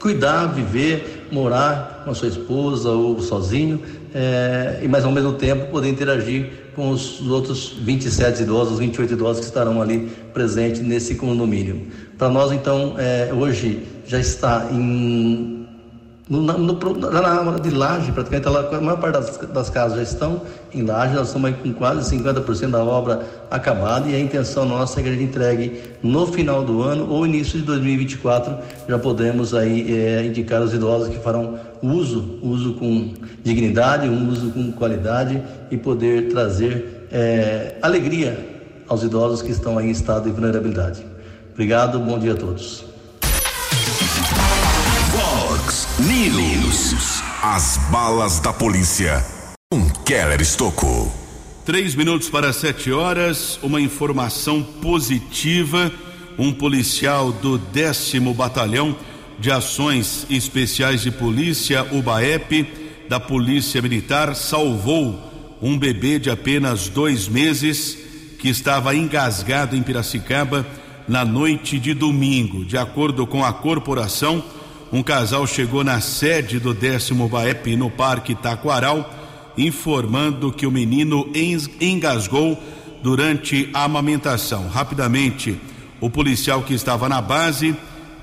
cuidar, 0.00 0.46
viver, 0.46 1.28
morar 1.30 2.02
com 2.04 2.10
a 2.10 2.14
sua 2.14 2.28
esposa 2.28 2.90
ou 2.90 3.20
sozinho, 3.20 3.80
é, 4.12 4.80
e 4.82 4.88
mas 4.88 5.04
ao 5.04 5.12
mesmo 5.12 5.34
tempo 5.34 5.70
poder 5.70 5.88
interagir 5.88 6.50
com 6.74 6.90
os 6.90 7.20
outros 7.28 7.76
27 7.80 8.42
idosos, 8.42 8.78
28 8.78 9.12
idosos 9.12 9.40
que 9.40 9.46
estarão 9.46 9.80
ali 9.80 10.10
presentes 10.32 10.80
nesse 10.80 11.14
condomínio. 11.14 11.86
Para 12.18 12.28
nós, 12.28 12.50
então, 12.50 12.94
é, 12.98 13.32
hoje 13.32 13.82
já 14.06 14.18
está 14.18 14.68
em 14.72 15.61
no, 16.40 16.58
no, 16.58 17.10
na, 17.10 17.58
de 17.58 17.70
laje, 17.70 18.10
praticamente, 18.10 18.48
a 18.48 18.80
maior 18.80 18.98
parte 18.98 19.14
das, 19.14 19.36
das, 19.36 19.68
casas 19.68 19.98
já 19.98 20.02
estão 20.02 20.40
em 20.72 20.82
laje, 20.82 21.14
nós 21.14 21.26
estamos 21.26 21.54
com 21.56 21.74
quase 21.74 22.16
50% 22.16 22.70
da 22.70 22.82
obra 22.82 23.20
acabada 23.50 24.08
e 24.08 24.14
a 24.14 24.18
intenção 24.18 24.64
nossa 24.64 24.98
é 24.98 25.02
que 25.02 25.10
a 25.10 25.12
gente 25.12 25.24
entregue 25.24 25.82
no 26.02 26.26
final 26.26 26.64
do 26.64 26.80
ano 26.80 27.06
ou 27.10 27.26
início 27.26 27.58
de 27.58 27.66
2024, 27.66 28.56
já 28.88 28.98
podemos 28.98 29.52
aí 29.52 29.94
é, 29.94 30.24
indicar 30.24 30.62
os 30.62 30.72
idosos 30.72 31.08
que 31.08 31.18
farão 31.18 31.58
uso, 31.82 32.38
uso 32.40 32.74
com 32.74 33.12
dignidade, 33.44 34.08
um 34.08 34.30
uso 34.30 34.50
com 34.52 34.72
qualidade 34.72 35.42
e 35.70 35.76
poder 35.76 36.30
trazer 36.30 37.08
é, 37.12 37.76
alegria 37.82 38.62
aos 38.88 39.02
idosos 39.02 39.42
que 39.42 39.50
estão 39.50 39.76
aí 39.76 39.88
em 39.88 39.90
estado 39.90 40.24
de 40.24 40.30
vulnerabilidade. 40.30 41.04
Obrigado, 41.52 41.98
bom 41.98 42.18
dia 42.18 42.32
a 42.32 42.36
todos. 42.36 42.91
As 47.54 47.76
balas 47.90 48.40
da 48.40 48.50
polícia. 48.50 49.22
Um 49.70 49.86
Keller 49.86 50.40
Estocou. 50.40 51.12
Três 51.66 51.94
minutos 51.94 52.30
para 52.30 52.50
sete 52.50 52.90
horas. 52.90 53.58
Uma 53.62 53.78
informação 53.78 54.62
positiva. 54.62 55.92
Um 56.38 56.50
policial 56.50 57.30
do 57.30 57.58
décimo 57.58 58.32
batalhão 58.32 58.96
de 59.38 59.50
ações 59.50 60.26
especiais 60.30 61.02
de 61.02 61.10
polícia, 61.10 61.86
o 61.92 62.00
BAEP, 62.00 63.04
da 63.06 63.20
Polícia 63.20 63.82
Militar, 63.82 64.34
salvou 64.34 65.58
um 65.60 65.78
bebê 65.78 66.18
de 66.18 66.30
apenas 66.30 66.88
dois 66.88 67.28
meses 67.28 67.98
que 68.38 68.48
estava 68.48 68.96
engasgado 68.96 69.76
em 69.76 69.82
Piracicaba 69.82 70.66
na 71.06 71.22
noite 71.22 71.78
de 71.78 71.92
domingo. 71.92 72.64
De 72.64 72.78
acordo 72.78 73.26
com 73.26 73.44
a 73.44 73.52
corporação, 73.52 74.42
um 74.92 75.02
casal 75.02 75.46
chegou 75.46 75.82
na 75.82 76.02
sede 76.02 76.58
do 76.58 76.74
décimo 76.74 77.26
BAEP 77.26 77.76
no 77.76 77.90
Parque 77.90 78.34
Taquaral, 78.34 79.10
informando 79.56 80.52
que 80.52 80.66
o 80.66 80.70
menino 80.70 81.32
engasgou 81.80 82.62
durante 83.02 83.70
a 83.72 83.84
amamentação. 83.84 84.68
Rapidamente, 84.68 85.58
o 85.98 86.10
policial 86.10 86.62
que 86.62 86.74
estava 86.74 87.08
na 87.08 87.22
base 87.22 87.74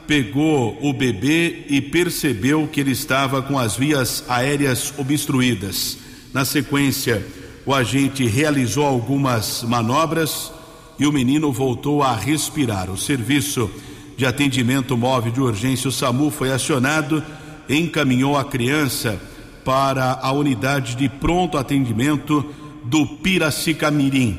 pegou 0.05 0.77
o 0.79 0.93
bebê 0.93 1.65
e 1.69 1.81
percebeu 1.81 2.67
que 2.71 2.79
ele 2.81 2.91
estava 2.91 3.41
com 3.41 3.57
as 3.57 3.75
vias 3.75 4.23
aéreas 4.29 4.93
obstruídas. 4.95 5.97
Na 6.31 6.45
sequência, 6.45 7.25
o 7.65 7.73
agente 7.73 8.27
realizou 8.27 8.85
algumas 8.85 9.63
manobras 9.63 10.51
e 10.99 11.07
o 11.07 11.11
menino 11.11 11.51
voltou 11.51 12.03
a 12.03 12.15
respirar. 12.15 12.91
O 12.91 12.97
serviço 12.97 13.71
de 14.19 14.25
atendimento 14.25 14.97
móvel 14.97 15.31
de 15.31 15.39
urgência, 15.39 15.87
o 15.87 15.93
SAMU 15.93 16.29
foi 16.29 16.51
acionado, 16.51 17.23
encaminhou 17.69 18.37
a 18.37 18.43
criança 18.43 19.17
para 19.63 20.19
a 20.21 20.29
unidade 20.33 20.97
de 20.97 21.07
pronto 21.07 21.57
atendimento 21.57 22.45
do 22.83 23.07
Piracicamirim. 23.07 24.37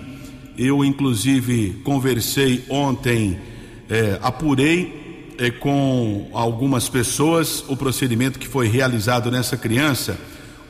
Eu, 0.59 0.85
inclusive, 0.85 1.81
conversei 1.83 2.63
ontem 2.69 3.39
É, 3.93 4.21
apurei 4.23 5.35
é, 5.37 5.51
com 5.51 6.29
algumas 6.33 6.89
pessoas 6.89 7.65
o 7.67 7.77
procedimento 7.77 8.39
que 8.39 8.47
foi 8.47 8.69
realizado 8.69 9.33
nessa 9.33 9.57
criança. 9.57 10.17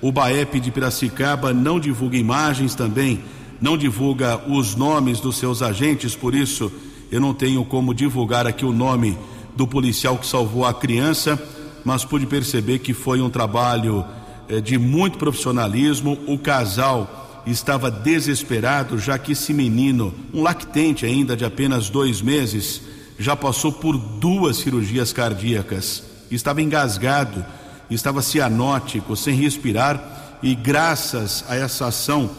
O 0.01 0.11
BAEP 0.11 0.59
de 0.59 0.71
Piracicaba 0.71 1.53
não 1.53 1.79
divulga 1.79 2.17
imagens 2.17 2.75
também, 2.75 3.21
não 3.61 3.77
divulga 3.77 4.41
os 4.49 4.75
nomes 4.75 5.21
dos 5.21 5.37
seus 5.37 5.61
agentes, 5.61 6.17
por 6.17 6.35
isso 6.35 6.73
eu 7.11 7.21
não 7.21 7.35
tenho 7.35 7.65
como 7.65 7.95
divulgar 7.95 8.47
aqui 8.47 8.65
o 8.65 8.73
nome 8.73 9.17
do 9.57 9.67
policial 9.67 10.17
que 10.17 10.27
salvou 10.27 10.65
a 10.65 10.73
criança, 10.73 11.41
mas 11.85 12.05
pude 12.05 12.27
perceber 12.27 12.79
que 12.79 12.95
foi 12.95 13.21
um 13.21 13.29
trabalho 13.29 14.05
eh, 14.49 14.61
de 14.61 14.79
muito 14.79 15.19
profissionalismo. 15.19 16.19
O 16.27 16.39
casal 16.39 17.43
estava 17.47 17.91
desesperado, 17.91 18.99
já 18.99 19.19
que 19.19 19.33
esse 19.33 19.53
menino, 19.53 20.15
um 20.33 20.43
lactente 20.43 21.05
ainda 21.05 21.37
de 21.37 21.45
apenas 21.45 21.91
dois 21.91 22.21
meses, 22.23 22.83
já 23.19 23.35
passou 23.35 23.73
por 23.73 23.99
duas 23.99 24.59
cirurgias 24.59 25.13
cardíacas, 25.13 26.03
estava 26.31 26.63
engasgado, 26.63 27.45
estava 27.91 28.23
cianótico, 28.23 29.17
sem 29.17 29.35
respirar, 29.35 30.39
e 30.43 30.55
graças 30.55 31.45
a 31.49 31.57
essa 31.57 31.89
ação 31.89 32.31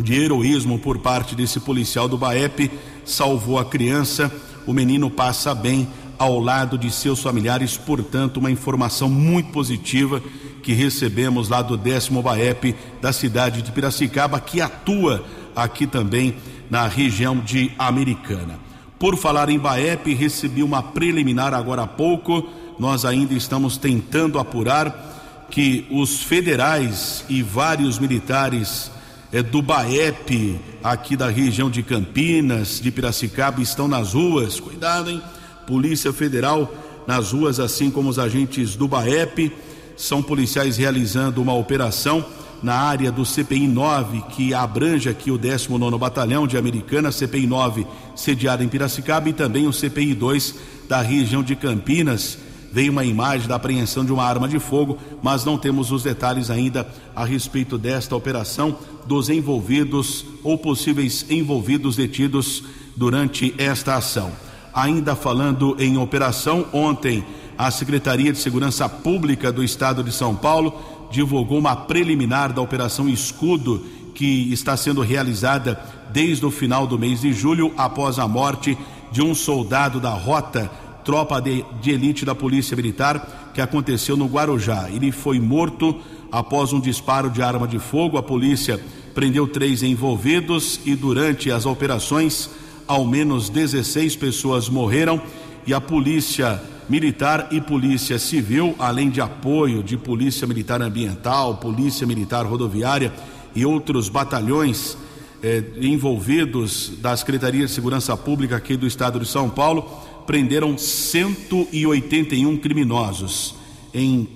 de 0.00 0.14
heroísmo 0.14 0.78
por 0.78 0.98
parte 0.98 1.34
desse 1.34 1.60
policial 1.60 2.08
do 2.08 2.16
BAEP, 2.18 2.70
salvou 3.04 3.58
a 3.58 3.64
criança. 3.64 4.30
O 4.66 4.72
menino 4.72 5.10
passa 5.10 5.54
bem 5.54 5.88
ao 6.18 6.38
lado 6.38 6.78
de 6.78 6.90
seus 6.90 7.20
familiares, 7.20 7.76
portanto, 7.76 8.36
uma 8.36 8.50
informação 8.50 9.08
muito 9.08 9.50
positiva 9.50 10.22
que 10.62 10.72
recebemos 10.72 11.48
lá 11.48 11.60
do 11.62 11.76
décimo 11.76 12.22
BAEP 12.22 12.76
da 13.00 13.12
cidade 13.12 13.62
de 13.62 13.72
Piracicaba, 13.72 14.38
que 14.38 14.60
atua 14.60 15.24
aqui 15.54 15.86
também 15.86 16.36
na 16.70 16.86
região 16.86 17.36
de 17.38 17.72
Americana. 17.78 18.58
Por 18.98 19.16
falar 19.16 19.48
em 19.48 19.58
BAEP, 19.58 20.14
recebi 20.14 20.62
uma 20.62 20.80
preliminar 20.80 21.52
agora 21.52 21.82
há 21.82 21.86
pouco. 21.88 22.48
Nós 22.78 23.04
ainda 23.04 23.34
estamos 23.34 23.76
tentando 23.76 24.38
apurar 24.38 25.46
que 25.50 25.86
os 25.90 26.22
federais 26.22 27.24
e 27.28 27.42
vários 27.42 27.98
militares 27.98 28.92
é, 29.32 29.42
do 29.42 29.62
BAEP, 29.62 30.60
aqui 30.84 31.16
da 31.16 31.28
região 31.28 31.70
de 31.70 31.82
Campinas, 31.82 32.78
de 32.80 32.90
Piracicaba, 32.90 33.62
estão 33.62 33.88
nas 33.88 34.12
ruas. 34.12 34.60
Cuidado, 34.60 35.10
hein? 35.10 35.22
Polícia 35.66 36.12
Federal 36.12 36.72
nas 37.06 37.32
ruas, 37.32 37.58
assim 37.58 37.90
como 37.90 38.10
os 38.10 38.18
agentes 38.18 38.76
do 38.76 38.86
BAEP. 38.86 39.50
São 39.96 40.22
policiais 40.22 40.76
realizando 40.76 41.40
uma 41.40 41.54
operação 41.54 42.24
na 42.62 42.74
área 42.74 43.10
do 43.10 43.24
CPI 43.24 43.66
9, 43.66 44.20
que 44.30 44.54
abrange 44.54 45.08
aqui 45.08 45.30
o 45.30 45.38
19 45.38 45.98
Batalhão 45.98 46.46
de 46.46 46.56
Americana, 46.56 47.10
CPI 47.10 47.46
9, 47.46 47.86
sediado 48.14 48.62
em 48.62 48.68
Piracicaba, 48.68 49.28
e 49.28 49.32
também 49.32 49.66
o 49.66 49.72
CPI 49.72 50.14
2 50.14 50.54
da 50.88 51.00
região 51.00 51.42
de 51.42 51.56
Campinas. 51.56 52.38
Veio 52.72 52.90
uma 52.90 53.04
imagem 53.04 53.46
da 53.46 53.56
apreensão 53.56 54.02
de 54.02 54.12
uma 54.12 54.24
arma 54.24 54.48
de 54.48 54.58
fogo, 54.58 54.96
mas 55.22 55.44
não 55.44 55.58
temos 55.58 55.92
os 55.92 56.02
detalhes 56.02 56.48
ainda 56.48 56.88
a 57.14 57.22
respeito 57.22 57.76
desta 57.76 58.16
operação, 58.16 58.78
dos 59.06 59.28
envolvidos 59.28 60.24
ou 60.42 60.56
possíveis 60.56 61.26
envolvidos 61.28 61.96
detidos 61.96 62.64
durante 62.96 63.54
esta 63.58 63.96
ação. 63.96 64.32
Ainda 64.72 65.14
falando 65.14 65.76
em 65.78 65.98
operação, 65.98 66.64
ontem 66.72 67.22
a 67.58 67.70
Secretaria 67.70 68.32
de 68.32 68.38
Segurança 68.38 68.88
Pública 68.88 69.52
do 69.52 69.62
Estado 69.62 70.02
de 70.02 70.10
São 70.10 70.34
Paulo 70.34 71.08
divulgou 71.10 71.58
uma 71.58 71.76
preliminar 71.76 72.54
da 72.54 72.62
Operação 72.62 73.06
Escudo, 73.06 73.84
que 74.14 74.50
está 74.50 74.78
sendo 74.78 75.02
realizada 75.02 75.78
desde 76.10 76.46
o 76.46 76.50
final 76.50 76.86
do 76.86 76.98
mês 76.98 77.20
de 77.20 77.34
julho, 77.34 77.72
após 77.76 78.18
a 78.18 78.26
morte 78.26 78.78
de 79.10 79.20
um 79.20 79.34
soldado 79.34 80.00
da 80.00 80.10
Rota, 80.10 80.70
tropa 81.04 81.40
de, 81.40 81.64
de 81.80 81.90
elite 81.90 82.24
da 82.24 82.34
Polícia 82.34 82.76
Militar, 82.76 83.50
que 83.54 83.60
aconteceu 83.60 84.16
no 84.16 84.26
Guarujá. 84.26 84.88
Ele 84.90 85.12
foi 85.12 85.38
morto 85.38 86.00
após 86.30 86.72
um 86.72 86.80
disparo 86.80 87.30
de 87.30 87.42
arma 87.42 87.68
de 87.68 87.78
fogo. 87.78 88.16
A 88.16 88.22
polícia 88.22 88.80
prendeu 89.14 89.46
três 89.46 89.82
envolvidos 89.82 90.80
e, 90.84 90.94
durante 90.94 91.50
as 91.50 91.66
operações, 91.66 92.50
ao 92.86 93.04
menos 93.04 93.48
16 93.48 94.16
pessoas 94.16 94.68
morreram 94.68 95.20
e 95.66 95.72
a 95.72 95.80
polícia 95.80 96.60
militar 96.88 97.48
e 97.50 97.60
polícia 97.60 98.18
civil, 98.18 98.74
além 98.78 99.08
de 99.08 99.20
apoio 99.20 99.82
de 99.82 99.96
polícia 99.96 100.46
militar 100.46 100.82
ambiental, 100.82 101.56
polícia 101.56 102.06
militar 102.06 102.44
rodoviária 102.44 103.12
e 103.54 103.64
outros 103.64 104.08
batalhões 104.08 104.96
eh, 105.42 105.62
envolvidos 105.80 106.92
da 106.98 107.16
Secretaria 107.16 107.66
de 107.66 107.72
Segurança 107.72 108.16
Pública 108.16 108.56
aqui 108.56 108.76
do 108.76 108.86
estado 108.86 109.20
de 109.20 109.26
São 109.26 109.48
Paulo, 109.48 109.90
prenderam 110.26 110.78
181 110.78 112.56
criminosos. 112.56 113.54
Em 113.94 114.26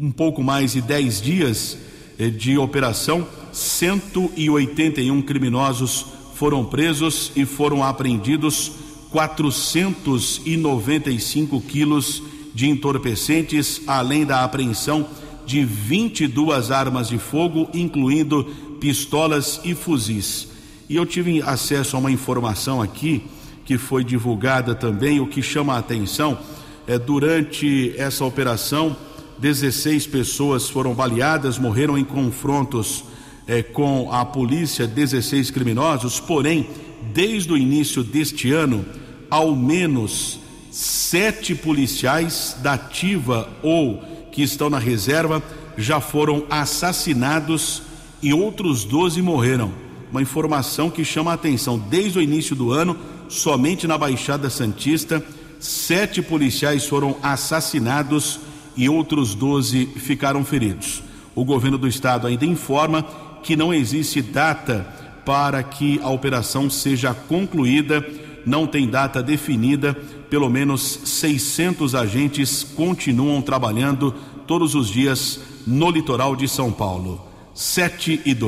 um 0.00 0.10
pouco 0.10 0.42
mais 0.42 0.72
de 0.72 0.80
10 0.80 1.20
dias 1.20 1.76
eh, 2.18 2.30
de 2.30 2.56
operação, 2.58 3.26
181 3.52 5.20
criminosos 5.22 6.06
foram 6.34 6.64
presos 6.64 7.32
e 7.34 7.44
foram 7.44 7.82
apreendidos 7.82 8.70
495 9.10 11.60
quilos 11.62 12.22
de 12.54 12.68
entorpecentes, 12.68 13.80
além 13.86 14.24
da 14.24 14.44
apreensão 14.44 15.04
de 15.46 15.64
22 15.64 16.70
armas 16.70 17.08
de 17.08 17.18
fogo, 17.18 17.68
incluindo 17.72 18.44
pistolas 18.78 19.60
e 19.64 19.74
fuzis. 19.74 20.48
E 20.88 20.96
eu 20.96 21.04
tive 21.04 21.42
acesso 21.42 21.96
a 21.96 21.98
uma 21.98 22.10
informação 22.10 22.80
aqui 22.80 23.22
que 23.68 23.76
foi 23.76 24.02
divulgada 24.02 24.74
também, 24.74 25.20
o 25.20 25.26
que 25.26 25.42
chama 25.42 25.74
a 25.74 25.78
atenção 25.78 26.38
é 26.86 26.98
durante 26.98 27.92
essa 27.98 28.24
operação 28.24 28.96
16 29.38 30.06
pessoas 30.06 30.70
foram 30.70 30.94
baleadas, 30.94 31.58
morreram 31.58 31.98
em 31.98 32.02
confrontos 32.02 33.04
é, 33.46 33.62
com 33.62 34.10
a 34.10 34.24
polícia 34.24 34.86
16 34.86 35.50
criminosos, 35.50 36.18
porém, 36.18 36.66
desde 37.12 37.52
o 37.52 37.58
início 37.58 38.02
deste 38.02 38.50
ano, 38.50 38.86
ao 39.28 39.54
menos 39.54 40.40
sete 40.70 41.54
policiais 41.54 42.56
da 42.62 42.72
ativa 42.72 43.50
ou 43.62 44.02
que 44.32 44.42
estão 44.42 44.70
na 44.70 44.78
reserva 44.78 45.42
já 45.76 46.00
foram 46.00 46.46
assassinados 46.48 47.82
e 48.22 48.32
outros 48.32 48.86
12 48.86 49.20
morreram. 49.20 49.70
Uma 50.10 50.22
informação 50.22 50.88
que 50.88 51.04
chama 51.04 51.32
a 51.32 51.34
atenção. 51.34 51.78
Desde 51.78 52.18
o 52.18 52.22
início 52.22 52.56
do 52.56 52.72
ano, 52.72 52.96
somente 53.28 53.86
na 53.86 53.98
Baixada 53.98 54.50
Santista, 54.50 55.22
sete 55.58 56.22
policiais 56.22 56.86
foram 56.86 57.16
assassinados 57.22 58.40
e 58.76 58.88
outros 58.88 59.34
12 59.34 59.86
ficaram 59.96 60.44
feridos. 60.44 61.02
O 61.34 61.44
governo 61.44 61.78
do 61.78 61.86
estado 61.86 62.26
ainda 62.26 62.44
informa 62.44 63.02
que 63.42 63.56
não 63.56 63.72
existe 63.72 64.22
data 64.22 64.86
para 65.24 65.62
que 65.62 66.00
a 66.02 66.08
operação 66.08 66.70
seja 66.70 67.12
concluída, 67.12 68.04
não 68.46 68.66
tem 68.66 68.88
data 68.88 69.22
definida, 69.22 69.94
pelo 70.30 70.48
menos 70.48 71.00
600 71.04 71.94
agentes 71.94 72.62
continuam 72.62 73.42
trabalhando 73.42 74.14
todos 74.46 74.74
os 74.74 74.88
dias 74.88 75.40
no 75.66 75.90
litoral 75.90 76.34
de 76.34 76.48
São 76.48 76.72
Paulo. 76.72 77.20
7 77.54 78.22
e 78.24 78.34
2. 78.34 78.47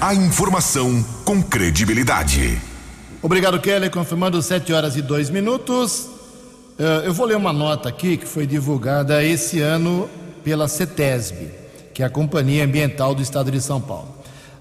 A 0.00 0.14
informação 0.14 1.04
com 1.26 1.42
credibilidade. 1.42 2.58
Obrigado, 3.20 3.60
Kelly. 3.60 3.90
Confirmando 3.90 4.40
7 4.40 4.72
horas 4.72 4.96
e 4.96 5.02
2 5.02 5.28
minutos. 5.28 6.08
Uh, 6.78 7.04
eu 7.04 7.12
vou 7.12 7.26
ler 7.26 7.36
uma 7.36 7.52
nota 7.52 7.90
aqui 7.90 8.16
que 8.16 8.24
foi 8.24 8.46
divulgada 8.46 9.22
esse 9.22 9.60
ano 9.60 10.08
pela 10.42 10.68
CETESB, 10.68 11.50
que 11.92 12.02
é 12.02 12.06
a 12.06 12.08
Companhia 12.08 12.64
Ambiental 12.64 13.14
do 13.14 13.20
Estado 13.20 13.50
de 13.50 13.60
São 13.60 13.78
Paulo. 13.78 14.08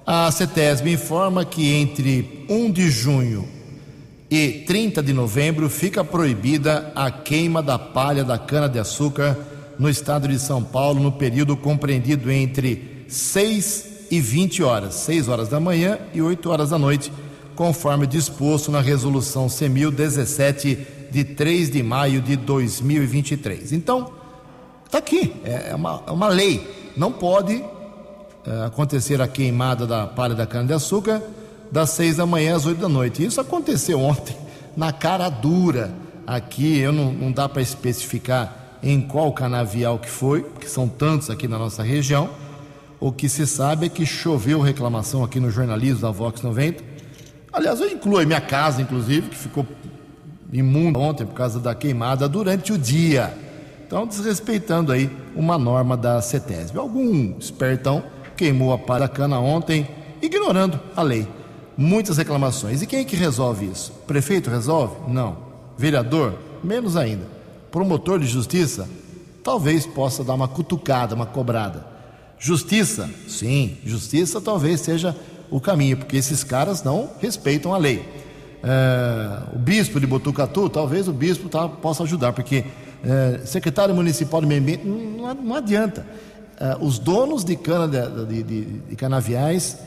A 0.05 0.29
CETESB 0.29 0.91
informa 0.91 1.45
que 1.45 1.73
entre 1.73 2.45
1 2.49 2.69
de 2.69 2.91
junho 2.91 3.47
e 4.29 4.65
30 4.67 5.01
de 5.01 5.13
novembro 5.13 5.69
fica 5.69 6.03
proibida 6.03 6.91
a 6.93 7.09
queima 7.09 7.63
da 7.63 7.79
palha 7.79 8.25
da 8.25 8.37
cana-de-açúcar 8.37 9.37
no 9.79 9.89
estado 9.89 10.27
de 10.27 10.37
São 10.37 10.61
Paulo 10.61 11.01
no 11.01 11.13
período 11.13 11.55
compreendido 11.55 12.29
entre 12.29 13.05
6 13.07 13.88
e 14.11 14.19
20 14.19 14.63
horas, 14.63 14.95
6 14.95 15.27
horas 15.27 15.49
da 15.49 15.59
manhã 15.59 15.99
e 16.13 16.21
8 16.21 16.49
horas 16.49 16.69
da 16.69 16.77
noite, 16.77 17.11
conforme 17.55 18.07
disposto 18.07 18.71
na 18.71 18.81
resolução 18.81 19.47
C1017 19.47 20.77
de 21.11 21.23
3 21.23 21.69
de 21.71 21.83
maio 21.83 22.21
de 22.21 22.35
2023. 22.35 23.73
Então, 23.73 24.19
Está 24.89 24.97
aqui, 24.97 25.35
é, 25.45 25.69
é 25.69 25.75
uma, 25.75 26.01
é 26.07 26.09
uma 26.09 26.27
lei. 26.29 26.67
Não 26.97 27.11
pode 27.11 27.63
é, 28.43 28.65
acontecer 28.65 29.21
a 29.21 29.27
queimada 29.27 29.85
da 29.85 30.07
palha 30.07 30.33
da 30.33 30.47
cana-de-açúcar 30.47 31.21
das 31.71 31.91
seis 31.91 32.17
da 32.17 32.25
manhã 32.25 32.55
às 32.55 32.65
oito 32.65 32.81
da 32.81 32.89
noite. 32.89 33.23
Isso 33.23 33.39
aconteceu 33.39 34.01
ontem, 34.01 34.35
na 34.75 34.91
cara 34.91 35.29
dura. 35.29 35.93
Aqui, 36.25 36.79
eu 36.79 36.91
não, 36.91 37.11
não 37.11 37.31
dá 37.31 37.47
para 37.47 37.61
especificar 37.61 38.79
em 38.81 38.99
qual 38.99 39.31
canavial 39.31 39.99
que 39.99 40.09
foi, 40.09 40.41
porque 40.41 40.67
são 40.67 40.87
tantos 40.87 41.29
aqui 41.29 41.47
na 41.47 41.59
nossa 41.59 41.83
região. 41.83 42.27
O 42.99 43.13
que 43.13 43.29
se 43.29 43.47
sabe 43.47 43.85
é 43.85 43.89
que 43.89 44.05
choveu 44.05 44.59
reclamação 44.59 45.23
aqui 45.23 45.39
no 45.39 45.49
jornalismo 45.49 46.01
da 46.01 46.11
Vox 46.11 46.41
90. 46.41 46.83
Aliás, 47.51 47.79
eu 47.79 47.89
incluo 47.89 48.19
a 48.19 48.25
minha 48.25 48.41
casa, 48.41 48.81
inclusive, 48.81 49.29
que 49.29 49.37
ficou 49.37 49.65
imunda 50.51 50.99
ontem 50.99 51.25
por 51.25 51.33
causa 51.33 51.59
da 51.59 51.73
queimada 51.73 52.27
durante 52.27 52.73
o 52.73 52.77
dia. 52.77 53.33
Então, 53.87 54.05
desrespeitando 54.05 54.91
aí 54.91 55.09
uma 55.33 55.57
norma 55.57 55.95
da 55.95 56.21
CETESB. 56.21 56.77
Algum 56.77 57.37
espertão 57.39 58.03
queimou 58.35 58.73
a 58.73 58.77
paracana 58.77 59.39
ontem, 59.39 59.87
ignorando 60.21 60.77
a 60.93 61.01
lei. 61.01 61.25
Muitas 61.77 62.17
reclamações. 62.17 62.81
E 62.81 62.85
quem 62.85 62.99
é 62.99 63.05
que 63.05 63.15
resolve 63.15 63.65
isso? 63.65 63.93
Prefeito 64.05 64.49
resolve? 64.49 64.95
Não. 65.07 65.37
Vereador? 65.77 66.37
Menos 66.61 66.97
ainda. 66.97 67.25
Promotor 67.71 68.19
de 68.19 68.27
justiça? 68.27 68.89
Talvez 69.41 69.85
possa 69.85 70.21
dar 70.21 70.33
uma 70.33 70.49
cutucada, 70.49 71.15
uma 71.15 71.25
cobrada. 71.25 71.98
Justiça? 72.39 73.09
Sim, 73.27 73.77
justiça 73.85 74.39
talvez 74.39 74.79
seja 74.79 75.15
o 75.51 75.59
caminho, 75.59 75.97
porque 75.97 76.15
esses 76.15 76.41
caras 76.43 76.81
não 76.81 77.09
respeitam 77.19 77.73
a 77.73 77.77
lei. 77.77 78.07
É, 78.63 79.55
o 79.55 79.59
bispo 79.59 79.99
de 79.99 80.07
Botucatu, 80.07 80.69
talvez 80.69 81.07
o 81.09 81.13
bispo 81.13 81.49
tá, 81.49 81.67
possa 81.67 82.03
ajudar, 82.03 82.31
porque 82.31 82.63
é, 83.03 83.41
secretário 83.45 83.93
municipal 83.93 84.39
de 84.39 84.47
meio 84.47 84.61
ambiente 84.61 84.85
não, 84.85 85.33
não 85.33 85.55
adianta. 85.55 86.07
É, 86.57 86.77
os 86.79 86.97
donos 86.97 87.43
de, 87.43 87.57
cana 87.57 87.87
de, 88.25 88.43
de, 88.43 88.63
de 88.63 88.95
canaviais, 88.95 89.77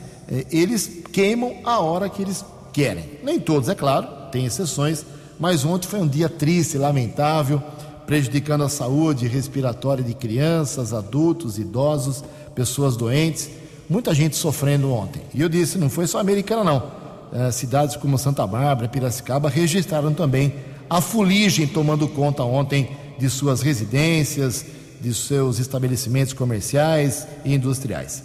eles 0.51 1.01
queimam 1.11 1.55
a 1.63 1.79
hora 1.79 2.07
que 2.07 2.21
eles 2.21 2.45
querem. 2.71 3.19
Nem 3.23 3.39
todos, 3.39 3.67
é 3.67 3.75
claro, 3.75 4.07
tem 4.31 4.45
exceções, 4.45 5.05
mas 5.39 5.65
ontem 5.65 5.87
foi 5.87 5.99
um 5.99 6.07
dia 6.07 6.29
triste, 6.29 6.77
lamentável, 6.77 7.61
prejudicando 8.05 8.63
a 8.63 8.69
saúde 8.69 9.27
respiratória 9.27 10.03
de 10.03 10.13
crianças, 10.13 10.93
adultos, 10.93 11.57
idosos, 11.57 12.23
pessoas 12.53 12.95
doentes. 12.95 13.49
Muita 13.89 14.13
gente 14.13 14.35
sofrendo 14.35 14.91
ontem. 14.91 15.21
E 15.33 15.41
eu 15.41 15.49
disse, 15.49 15.77
não 15.77 15.89
foi 15.89 16.07
só 16.07 16.19
americana, 16.19 16.63
não. 16.63 17.03
É, 17.33 17.51
cidades 17.51 17.95
como 17.95 18.17
Santa 18.17 18.45
Bárbara, 18.45 18.87
Piracicaba 18.87 19.49
registraram 19.49 20.13
também 20.13 20.53
a 20.89 21.01
fuligem 21.01 21.65
tomando 21.65 22.07
conta 22.07 22.43
ontem 22.43 22.89
de 23.17 23.29
suas 23.29 23.61
residências, 23.61 24.65
de 25.01 25.13
seus 25.13 25.59
estabelecimentos 25.59 26.33
comerciais 26.33 27.27
e 27.43 27.53
industriais. 27.53 28.23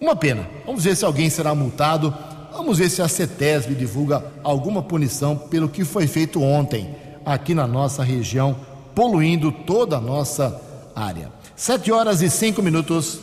Uma 0.00 0.14
pena. 0.14 0.46
Vamos 0.66 0.84
ver 0.84 0.96
se 0.96 1.04
alguém 1.04 1.28
será 1.28 1.54
multado. 1.54 2.14
Vamos 2.52 2.78
ver 2.78 2.88
se 2.88 3.02
a 3.02 3.08
CETESB 3.08 3.74
divulga 3.74 4.24
alguma 4.42 4.82
punição 4.82 5.36
pelo 5.36 5.68
que 5.68 5.84
foi 5.84 6.06
feito 6.06 6.40
ontem 6.40 6.94
aqui 7.24 7.54
na 7.54 7.66
nossa 7.66 8.04
região, 8.04 8.54
poluindo 8.94 9.50
toda 9.50 9.96
a 9.96 10.00
nossa 10.00 10.60
área. 10.94 11.32
Sete 11.56 11.90
horas 11.90 12.22
e 12.22 12.30
cinco 12.30 12.62
minutos. 12.62 13.20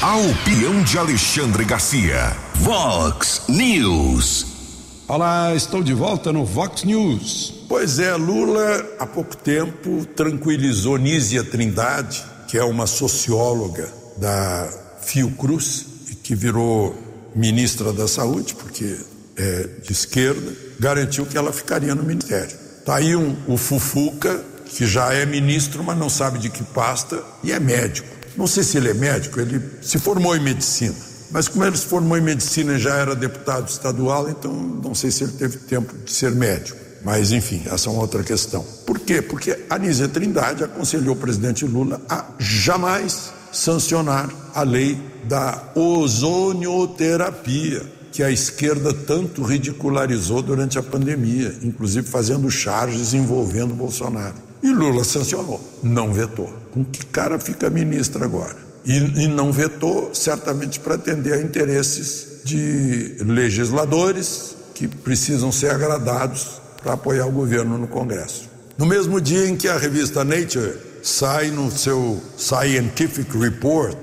A 0.00 0.16
opinião 0.16 0.82
de 0.82 0.96
Alexandre 0.96 1.64
Garcia. 1.64 2.36
Vox 2.54 3.42
News. 3.48 4.46
Olá, 5.06 5.54
estou 5.54 5.82
de 5.82 5.92
volta 5.92 6.32
no 6.32 6.44
Vox 6.44 6.84
News. 6.84 7.64
Pois 7.68 7.98
é, 7.98 8.14
Lula 8.14 8.86
há 8.98 9.06
pouco 9.06 9.36
tempo 9.36 10.06
tranquilizou 10.16 10.96
Nízia 10.96 11.42
Trindade, 11.42 12.24
que 12.46 12.56
é 12.56 12.64
uma 12.64 12.86
socióloga 12.86 13.92
da 14.16 14.68
Fiocruz 15.02 15.86
e 16.10 16.14
que 16.14 16.34
virou 16.34 16.94
ministra 17.34 17.92
da 17.92 18.06
Saúde, 18.08 18.54
porque 18.54 18.98
é 19.36 19.68
de 19.82 19.92
esquerda, 19.92 20.52
garantiu 20.78 21.24
que 21.26 21.38
ela 21.38 21.52
ficaria 21.52 21.94
no 21.94 22.02
ministério. 22.02 22.67
Está 22.88 22.96
aí 22.96 23.14
um, 23.14 23.36
o 23.46 23.58
Fufuca, 23.58 24.42
que 24.64 24.86
já 24.86 25.12
é 25.12 25.26
ministro, 25.26 25.84
mas 25.84 25.98
não 25.98 26.08
sabe 26.08 26.38
de 26.38 26.48
que 26.48 26.64
pasta, 26.64 27.22
e 27.44 27.52
é 27.52 27.60
médico. 27.60 28.08
Não 28.34 28.46
sei 28.46 28.64
se 28.64 28.78
ele 28.78 28.88
é 28.88 28.94
médico, 28.94 29.38
ele 29.38 29.60
se 29.82 29.98
formou 29.98 30.34
em 30.34 30.40
medicina. 30.40 30.94
Mas 31.30 31.48
como 31.48 31.66
ele 31.66 31.76
se 31.76 31.84
formou 31.84 32.16
em 32.16 32.22
medicina 32.22 32.76
e 32.76 32.78
já 32.78 32.94
era 32.94 33.14
deputado 33.14 33.68
estadual, 33.68 34.30
então 34.30 34.50
não 34.54 34.94
sei 34.94 35.10
se 35.10 35.22
ele 35.22 35.32
teve 35.32 35.58
tempo 35.58 35.94
de 36.02 36.10
ser 36.10 36.30
médico. 36.30 36.78
Mas, 37.04 37.30
enfim, 37.30 37.62
essa 37.66 37.90
é 37.90 37.92
uma 37.92 38.00
outra 38.00 38.24
questão. 38.24 38.64
Por 38.86 38.98
quê? 38.98 39.20
Porque 39.20 39.66
a 39.68 39.76
Nízia 39.76 40.08
Trindade 40.08 40.64
aconselhou 40.64 41.14
o 41.14 41.18
presidente 41.18 41.66
Lula 41.66 42.00
a 42.08 42.24
jamais 42.38 43.34
sancionar 43.52 44.30
a 44.54 44.62
lei 44.62 44.98
da 45.24 45.62
ozonioterapia, 45.74 47.82
que 48.12 48.22
a 48.22 48.30
esquerda 48.30 48.92
tanto 48.92 49.42
ridicularizou 49.42 50.42
durante 50.42 50.78
a 50.78 50.82
pandemia, 50.82 51.54
inclusive 51.62 52.06
fazendo 52.08 52.50
charges 52.50 53.14
envolvendo 53.14 53.74
Bolsonaro. 53.74 54.34
E 54.62 54.70
Lula 54.70 55.04
sancionou, 55.04 55.60
não 55.82 56.12
vetou. 56.12 56.52
Com 56.72 56.84
que 56.84 57.04
cara 57.06 57.38
fica 57.38 57.70
ministro 57.70 58.24
agora? 58.24 58.56
E, 58.84 58.96
e 58.96 59.28
não 59.28 59.52
vetou, 59.52 60.10
certamente 60.14 60.80
para 60.80 60.94
atender 60.94 61.34
a 61.34 61.40
interesses 61.40 62.40
de 62.44 63.16
legisladores 63.20 64.56
que 64.74 64.88
precisam 64.88 65.52
ser 65.52 65.70
agradados 65.70 66.60
para 66.82 66.94
apoiar 66.94 67.26
o 67.26 67.32
governo 67.32 67.76
no 67.76 67.88
Congresso. 67.88 68.48
No 68.76 68.86
mesmo 68.86 69.20
dia 69.20 69.48
em 69.48 69.56
que 69.56 69.68
a 69.68 69.76
revista 69.76 70.24
Nature 70.24 70.72
sai 71.02 71.50
no 71.50 71.70
seu 71.70 72.20
Scientific 72.36 73.36
Report, 73.36 73.98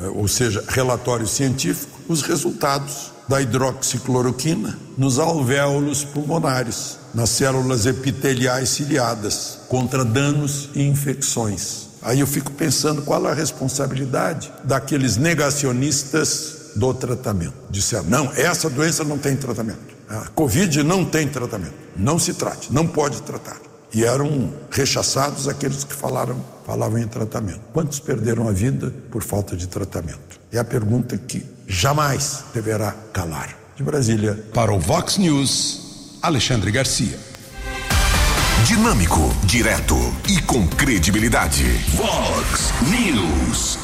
eh, 0.00 0.08
ou 0.14 0.28
seja, 0.28 0.62
relatório 0.68 1.26
científico, 1.26 1.98
os 2.08 2.22
resultados 2.22 3.12
da 3.28 3.40
hidroxicloroquina 3.42 4.78
nos 4.96 5.18
alvéolos 5.18 6.02
pulmonares, 6.04 6.98
nas 7.14 7.30
células 7.30 7.86
epiteliais 7.86 8.70
ciliadas, 8.70 9.58
contra 9.68 10.04
danos 10.04 10.70
e 10.74 10.82
infecções. 10.82 11.88
Aí 12.02 12.20
eu 12.20 12.26
fico 12.26 12.50
pensando 12.52 13.02
qual 13.02 13.26
a 13.26 13.34
responsabilidade 13.34 14.50
daqueles 14.64 15.16
negacionistas 15.16 16.72
do 16.76 16.94
tratamento. 16.94 17.54
Disseram, 17.68 18.04
não, 18.04 18.32
essa 18.34 18.70
doença 18.70 19.04
não 19.04 19.18
tem 19.18 19.36
tratamento. 19.36 19.98
A 20.08 20.28
Covid 20.28 20.82
não 20.82 21.04
tem 21.04 21.28
tratamento. 21.28 21.74
Não 21.96 22.18
se 22.18 22.32
trate, 22.32 22.72
não 22.72 22.86
pode 22.86 23.20
tratar. 23.22 23.58
E 23.92 24.04
eram 24.04 24.52
rechaçados 24.70 25.48
aqueles 25.48 25.82
que 25.82 25.94
falaram, 25.94 26.36
falavam 26.66 26.98
em 26.98 27.08
tratamento. 27.08 27.60
Quantos 27.72 27.98
perderam 27.98 28.48
a 28.48 28.52
vida 28.52 28.92
por 29.10 29.22
falta 29.22 29.56
de 29.56 29.66
tratamento? 29.66 30.40
É 30.52 30.58
a 30.58 30.64
pergunta 30.64 31.16
que 31.16 31.44
jamais 31.68 32.44
deverá 32.54 32.92
calar. 33.12 33.54
De 33.76 33.82
Brasília. 33.82 34.34
Para 34.54 34.72
o 34.72 34.80
Vox 34.80 35.18
News, 35.18 36.18
Alexandre 36.22 36.70
Garcia. 36.70 37.18
Dinâmico, 38.66 39.20
direto 39.44 39.94
e 40.28 40.40
com 40.42 40.66
credibilidade. 40.66 41.64
Vox 41.94 42.72
News. 42.90 43.78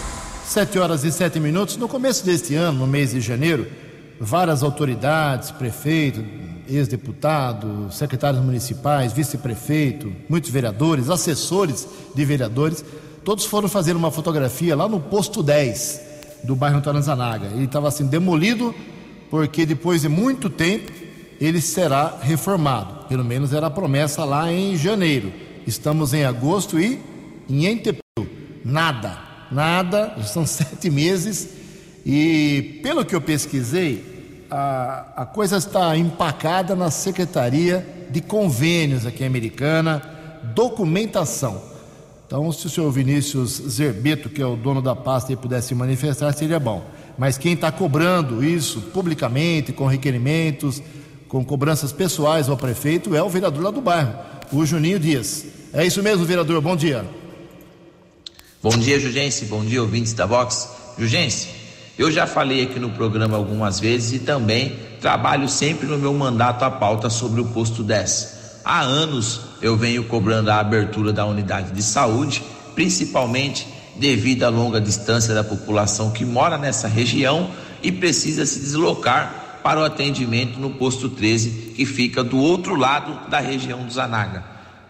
Sete 0.45 0.79
horas 0.79 1.05
e 1.05 1.13
sete 1.13 1.39
minutos. 1.39 1.77
No 1.77 1.87
começo 1.87 2.25
deste 2.25 2.55
ano, 2.55 2.81
no 2.81 2.87
mês 2.87 3.11
de 3.11 3.21
janeiro, 3.21 3.71
várias 4.19 4.63
autoridades, 4.63 5.51
prefeito, 5.51 6.25
ex-deputado, 6.69 7.89
secretários 7.93 8.43
municipais, 8.43 9.13
vice-prefeito, 9.13 10.13
muitos 10.29 10.51
vereadores, 10.51 11.11
assessores 11.11 11.87
de 12.15 12.25
vereadores, 12.25 12.85
todos 13.23 13.45
foram 13.45 13.69
fazer 13.69 13.95
uma 13.95 14.11
fotografia 14.11 14.75
lá 14.75 14.89
no 14.89 14.99
posto 14.99 15.43
10 15.43 16.14
do 16.45 16.55
bairro 16.55 16.81
Taranzanaga. 16.81 17.49
Ele 17.49 17.65
estava 17.65 17.89
assim 17.89 18.07
demolido 18.07 18.75
porque 19.31 19.67
depois 19.67 20.03
de 20.03 20.09
muito 20.09 20.49
tempo 20.49 20.93
ele 21.41 21.61
será 21.61 22.19
reformado. 22.23 23.07
Pelo 23.09 23.25
menos 23.25 23.53
era 23.53 23.67
a 23.67 23.71
promessa 23.71 24.25
lá 24.25 24.53
em 24.53 24.77
janeiro. 24.77 25.33
Estamos 25.67 26.15
em 26.15 26.25
agosto 26.25 26.79
e 26.79 27.01
em 27.49 27.67
Entepeu, 27.67 28.27
nada, 28.65 29.19
nada, 29.51 30.17
são 30.25 30.47
sete 30.47 30.91
meses 30.91 31.49
e 32.05 32.81
pelo 32.83 33.05
que 33.05 33.15
eu 33.15 33.21
pesquisei, 33.21 34.47
a, 34.51 35.23
a 35.23 35.27
coisa 35.27 35.57
está 35.57 35.97
empacada 35.97 36.77
na 36.77 36.91
Secretaria 36.91 38.07
de 38.11 38.21
Convênios 38.21 39.07
aqui 39.07 39.25
americana, 39.25 40.03
documentação. 40.55 41.74
Então, 42.27 42.51
se 42.51 42.67
o 42.67 42.71
senhor 42.71 42.91
Vinícius 42.91 43.63
Zerbeto, 43.69 44.31
que 44.31 44.41
é 44.41 44.47
o 44.47 44.57
dono 44.57 44.81
da 44.81 44.97
pasta, 44.97 45.37
pudesse 45.37 45.75
manifestar, 45.75 46.33
seria 46.33 46.59
bom. 46.59 46.83
Mas 47.19 47.37
quem 47.37 47.53
está 47.53 47.71
cobrando 47.71 48.43
isso 48.43 48.81
publicamente, 48.81 49.73
com 49.73 49.87
requerimentos, 49.87 50.83
com 51.29 51.45
cobranças 51.45 51.93
pessoais 51.93 52.49
ao 52.49 52.57
prefeito, 52.57 53.15
é 53.15 53.23
o 53.23 53.29
vereador 53.29 53.63
lá 53.63 53.71
do 53.71 53.81
bairro, 53.81 54.15
o 54.51 54.65
Juninho 54.65 54.99
Dias. 54.99 55.45
É 55.73 55.85
isso 55.85 56.03
mesmo, 56.03 56.25
vereador, 56.25 56.61
bom 56.61 56.75
dia. 56.75 57.05
Bom 58.63 58.77
dia, 58.79 58.99
Jugense, 58.99 59.45
bom 59.45 59.63
dia, 59.63 59.83
ouvintes 59.83 60.15
da 60.15 60.25
Vox. 60.25 60.71
Jugense, 60.99 61.49
eu 61.99 62.11
já 62.11 62.27
falei 62.27 62.63
aqui 62.63 62.79
no 62.79 62.91
programa 62.91 63.37
algumas 63.37 63.79
vezes 63.79 64.13
e 64.15 64.25
também 64.25 64.77
trabalho 65.01 65.49
sempre 65.49 65.87
no 65.87 65.99
meu 65.99 66.15
mandato 66.15 66.65
a 66.65 66.71
pauta 66.71 67.11
sobre 67.11 67.43
o 67.43 67.45
posto 67.45 67.83
10. 67.83 68.34
Há 68.65 68.81
anos 68.81 69.41
eu 69.61 69.77
venho 69.77 70.05
cobrando 70.05 70.51
a 70.51 70.59
abertura 70.59 71.13
da 71.13 71.27
unidade 71.27 71.73
de 71.73 71.83
saúde, 71.83 72.43
principalmente 72.75 73.67
devido 73.97 74.45
à 74.45 74.49
longa 74.49 74.81
distância 74.81 75.35
da 75.35 75.45
população 75.45 76.11
que 76.11 76.25
mora 76.25 76.57
nessa 76.57 76.89
região 76.89 77.51
e 77.83 77.93
precisa 77.93 78.47
se 78.47 78.59
deslocar 78.61 79.61
para 79.63 79.81
o 79.81 79.85
atendimento 79.85 80.59
no 80.59 80.71
posto 80.71 81.09
13, 81.09 81.75
que 81.77 81.87
fica 81.87 82.25
do 82.25 82.39
outro 82.39 82.75
lado 82.75 83.29
da 83.29 83.39
região 83.39 83.85
do 83.85 83.93
Zanaga. 83.93 84.45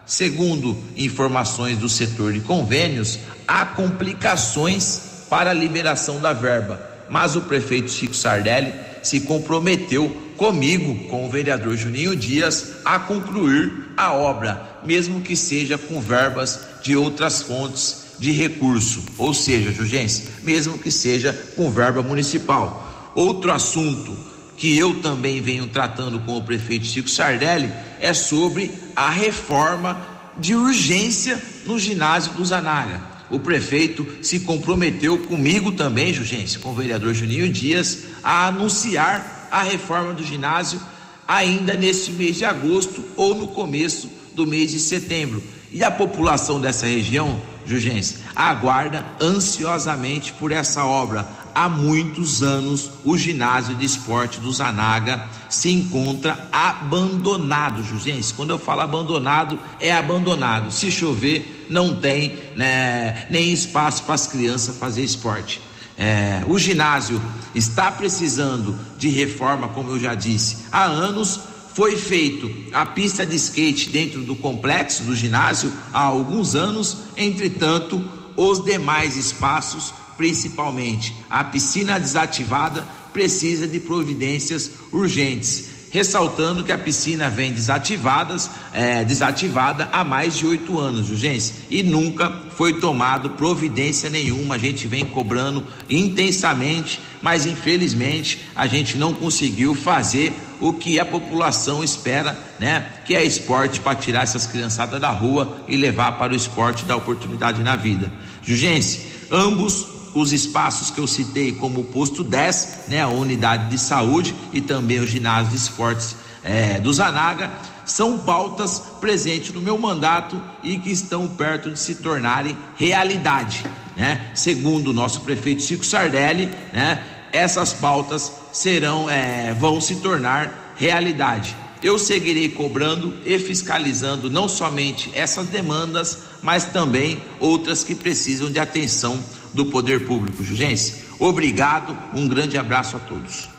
Segundo 0.05 0.77
informações 0.95 1.77
do 1.77 1.89
setor 1.89 2.33
de 2.33 2.39
convênios, 2.41 3.19
há 3.47 3.65
complicações 3.65 5.25
para 5.29 5.51
a 5.51 5.53
liberação 5.53 6.19
da 6.19 6.33
verba 6.33 6.95
mas 7.09 7.35
o 7.35 7.41
prefeito 7.41 7.91
Chico 7.91 8.15
Sardelli 8.15 8.73
se 9.03 9.21
comprometeu 9.21 10.24
comigo, 10.37 11.07
com 11.09 11.25
o 11.25 11.29
vereador 11.29 11.75
Juninho 11.75 12.15
Dias, 12.15 12.73
a 12.83 12.99
concluir 12.99 13.71
a 13.97 14.13
obra, 14.13 14.79
mesmo 14.85 15.21
que 15.21 15.35
seja 15.35 15.77
com 15.77 16.01
verbas 16.01 16.59
de 16.81 16.95
outras 16.95 17.41
fontes 17.41 18.05
de 18.19 18.31
recurso, 18.31 19.03
ou 19.17 19.33
seja, 19.33 19.71
Jugense, 19.71 20.29
mesmo 20.43 20.77
que 20.77 20.91
seja 20.91 21.33
com 21.55 21.69
verba 21.69 22.01
municipal. 22.01 23.11
Outro 23.15 23.51
assunto 23.51 24.15
que 24.57 24.77
eu 24.77 25.01
também 25.01 25.41
venho 25.41 25.67
tratando 25.67 26.19
com 26.19 26.37
o 26.37 26.43
prefeito 26.43 26.85
Chico 26.85 27.09
Sardelli 27.09 27.71
é 27.99 28.13
sobre 28.13 28.71
a 28.95 29.09
reforma 29.09 29.99
de 30.37 30.55
urgência 30.55 31.41
no 31.65 31.77
ginásio 31.79 32.33
do 32.33 32.45
Zanaga. 32.45 33.01
O 33.29 33.39
prefeito 33.39 34.05
se 34.21 34.41
comprometeu 34.41 35.17
comigo 35.17 35.71
também, 35.71 36.13
Jugense, 36.13 36.59
com 36.59 36.69
o 36.69 36.75
vereador 36.75 37.13
Juninho 37.13 37.49
Dias, 37.49 38.03
a 38.23 38.47
anunciar 38.47 39.34
a 39.55 39.63
reforma 39.63 40.11
do 40.11 40.21
ginásio 40.21 40.81
ainda 41.25 41.75
neste 41.75 42.11
mês 42.11 42.35
de 42.35 42.43
agosto 42.43 43.05
ou 43.15 43.33
no 43.33 43.47
começo 43.47 44.09
do 44.33 44.45
mês 44.45 44.71
de 44.71 44.79
setembro. 44.81 45.41
E 45.71 45.81
a 45.81 45.89
população 45.89 46.59
dessa 46.59 46.85
região, 46.85 47.39
Jugense, 47.65 48.17
aguarda 48.35 49.05
ansiosamente 49.19 50.33
por 50.33 50.51
essa 50.51 50.83
obra. 50.83 51.25
Há 51.55 51.69
muitos 51.69 52.43
anos 52.43 52.91
o 53.05 53.17
ginásio 53.17 53.75
de 53.75 53.85
esporte 53.85 54.41
do 54.41 54.51
Zanaga 54.51 55.25
se 55.49 55.71
encontra 55.71 56.49
abandonado, 56.51 57.81
Jugense. 57.81 58.33
Quando 58.33 58.49
eu 58.49 58.59
falo 58.59 58.81
abandonado, 58.81 59.57
é 59.79 59.93
abandonado. 59.93 60.69
Se 60.69 60.91
chover, 60.91 61.65
não 61.69 61.95
tem 61.95 62.37
né, 62.57 63.25
nem 63.29 63.53
espaço 63.53 64.03
para 64.03 64.15
as 64.15 64.27
crianças 64.27 64.77
fazer 64.77 65.01
esporte. 65.01 65.61
É, 65.97 66.43
o 66.47 66.59
ginásio 66.59 67.21
está 67.53 67.91
precisando 67.91 68.77
de 68.97 69.09
reforma, 69.09 69.69
como 69.69 69.91
eu 69.91 69.99
já 69.99 70.13
disse, 70.13 70.65
há 70.71 70.83
anos 70.83 71.39
foi 71.73 71.97
feito 71.97 72.49
a 72.73 72.85
pista 72.85 73.25
de 73.25 73.35
skate 73.35 73.89
dentro 73.89 74.21
do 74.21 74.35
complexo 74.35 75.03
do 75.03 75.15
ginásio 75.15 75.71
há 75.93 76.01
alguns 76.01 76.55
anos, 76.55 76.97
entretanto, 77.17 78.03
os 78.35 78.63
demais 78.63 79.15
espaços, 79.15 79.93
principalmente 80.17 81.15
a 81.29 81.43
piscina 81.43 81.99
desativada, 81.99 82.85
precisa 83.13 83.67
de 83.67 83.79
providências 83.79 84.71
urgentes 84.91 85.74
ressaltando 85.95 86.61
que 86.61 86.73
a 86.73 86.77
piscina 86.77 87.29
vem 87.29 87.53
desativadas, 87.53 88.51
é, 88.73 89.05
desativada 89.05 89.87
há 89.93 90.03
mais 90.03 90.37
de 90.37 90.45
oito 90.45 90.77
anos, 90.77 91.09
urgência, 91.09 91.55
e 91.69 91.81
nunca 91.81 92.29
foi 92.49 92.81
tomado 92.81 93.29
providência 93.29 94.09
nenhuma. 94.09 94.55
A 94.55 94.57
gente 94.57 94.87
vem 94.87 95.05
cobrando 95.05 95.65
intensamente, 95.89 96.99
mas 97.21 97.45
infelizmente 97.45 98.41
a 98.53 98.67
gente 98.67 98.97
não 98.97 99.13
conseguiu 99.13 99.73
fazer 99.73 100.33
o 100.59 100.73
que 100.73 100.99
a 100.99 101.05
população 101.05 101.81
espera, 101.81 102.37
né? 102.59 102.85
Que 103.05 103.15
é 103.15 103.23
esporte 103.23 103.79
para 103.79 103.95
tirar 103.95 104.23
essas 104.23 104.45
criançadas 104.45 104.99
da 104.99 105.11
rua 105.11 105.59
e 105.65 105.77
levar 105.77 106.17
para 106.17 106.33
o 106.33 106.35
esporte 106.35 106.83
da 106.83 106.97
oportunidade 106.97 107.63
na 107.63 107.77
vida. 107.77 108.11
Jurgense, 108.43 109.07
ambos 109.31 109.94
os 110.15 110.31
espaços 110.31 110.89
que 110.89 110.99
eu 110.99 111.05
citei, 111.05 111.51
como 111.51 111.81
o 111.81 111.83
posto 111.83 112.23
10, 112.23 112.85
né, 112.87 113.01
a 113.01 113.09
unidade 113.09 113.69
de 113.69 113.77
saúde 113.77 114.33
e 114.53 114.61
também 114.61 115.01
o 115.01 115.05
ginásio 115.05 115.51
de 115.51 115.57
esportes 115.57 116.15
é, 116.41 116.79
do 116.79 116.91
Zanaga, 116.93 117.51
são 117.85 118.17
pautas 118.17 118.81
presentes 119.01 119.53
no 119.53 119.61
meu 119.61 119.77
mandato 119.77 120.41
e 120.63 120.79
que 120.79 120.89
estão 120.89 121.27
perto 121.27 121.69
de 121.69 121.77
se 121.77 121.95
tornarem 121.95 122.57
realidade. 122.77 123.65
Né? 123.95 124.31
Segundo 124.33 124.87
o 124.87 124.93
nosso 124.93 125.19
prefeito 125.21 125.61
Chico 125.61 125.85
Sardelli, 125.85 126.45
né, 126.71 127.03
essas 127.33 127.73
pautas 127.73 128.31
serão, 128.53 129.09
é, 129.09 129.53
vão 129.53 129.81
se 129.81 129.97
tornar 129.97 130.73
realidade. 130.77 131.55
Eu 131.83 131.99
seguirei 131.99 132.49
cobrando 132.49 133.13
e 133.25 133.37
fiscalizando 133.37 134.29
não 134.29 134.47
somente 134.47 135.11
essas 135.13 135.47
demandas, 135.47 136.19
mas 136.41 136.63
também 136.63 137.21
outras 137.39 137.83
que 137.83 137.93
precisam 137.93 138.49
de 138.49 138.59
atenção 138.59 139.21
do 139.55 139.65
poder 139.65 140.05
público 140.05 140.43
jugense. 140.43 141.05
Obrigado, 141.17 141.97
um 142.13 142.27
grande 142.27 142.57
abraço 142.57 142.97
a 142.97 142.99
todos. 142.99 143.49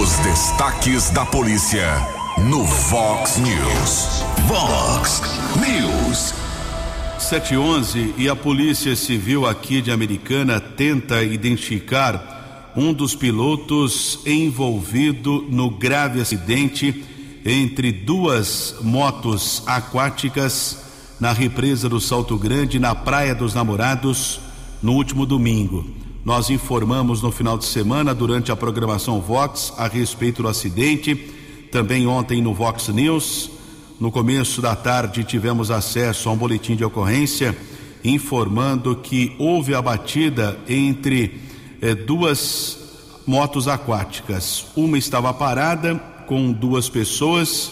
Os 0.00 0.10
destaques 0.18 1.10
da 1.10 1.24
polícia 1.24 1.86
no 2.48 2.64
Vox 2.64 3.38
News. 3.38 4.22
Vox 4.46 5.22
News. 5.56 6.34
711 7.18 8.14
e 8.18 8.28
a 8.28 8.34
Polícia 8.36 8.94
Civil 8.96 9.46
aqui 9.46 9.80
de 9.80 9.90
Americana 9.90 10.60
tenta 10.60 11.22
identificar 11.22 12.72
um 12.76 12.92
dos 12.92 13.14
pilotos 13.14 14.18
envolvido 14.26 15.46
no 15.48 15.70
grave 15.70 16.20
acidente 16.20 17.04
entre 17.44 17.92
duas 17.92 18.74
motos 18.82 19.62
aquáticas 19.66 20.78
na 21.20 21.32
represa 21.32 21.88
do 21.88 22.00
Salto 22.00 22.36
Grande, 22.36 22.78
na 22.78 22.94
Praia 22.94 23.34
dos 23.34 23.54
Namorados 23.54 24.41
no 24.82 24.92
último 24.92 25.24
domingo. 25.24 25.86
Nós 26.24 26.50
informamos 26.50 27.22
no 27.22 27.30
final 27.30 27.56
de 27.56 27.64
semana, 27.64 28.14
durante 28.14 28.50
a 28.50 28.56
programação 28.56 29.20
Vox, 29.20 29.72
a 29.76 29.86
respeito 29.86 30.42
do 30.42 30.48
acidente. 30.48 31.14
Também 31.70 32.06
ontem 32.06 32.42
no 32.42 32.52
Vox 32.52 32.88
News. 32.88 33.50
No 33.98 34.10
começo 34.10 34.60
da 34.60 34.74
tarde, 34.74 35.24
tivemos 35.24 35.70
acesso 35.70 36.28
a 36.28 36.32
um 36.32 36.36
boletim 36.36 36.74
de 36.74 36.84
ocorrência 36.84 37.56
informando 38.04 38.96
que 38.96 39.34
houve 39.38 39.74
a 39.74 39.80
batida 39.80 40.58
entre 40.68 41.40
eh, 41.80 41.94
duas 41.94 42.78
motos 43.26 43.68
aquáticas. 43.68 44.66
Uma 44.74 44.98
estava 44.98 45.32
parada 45.32 45.94
com 46.26 46.50
duas 46.50 46.88
pessoas, 46.88 47.70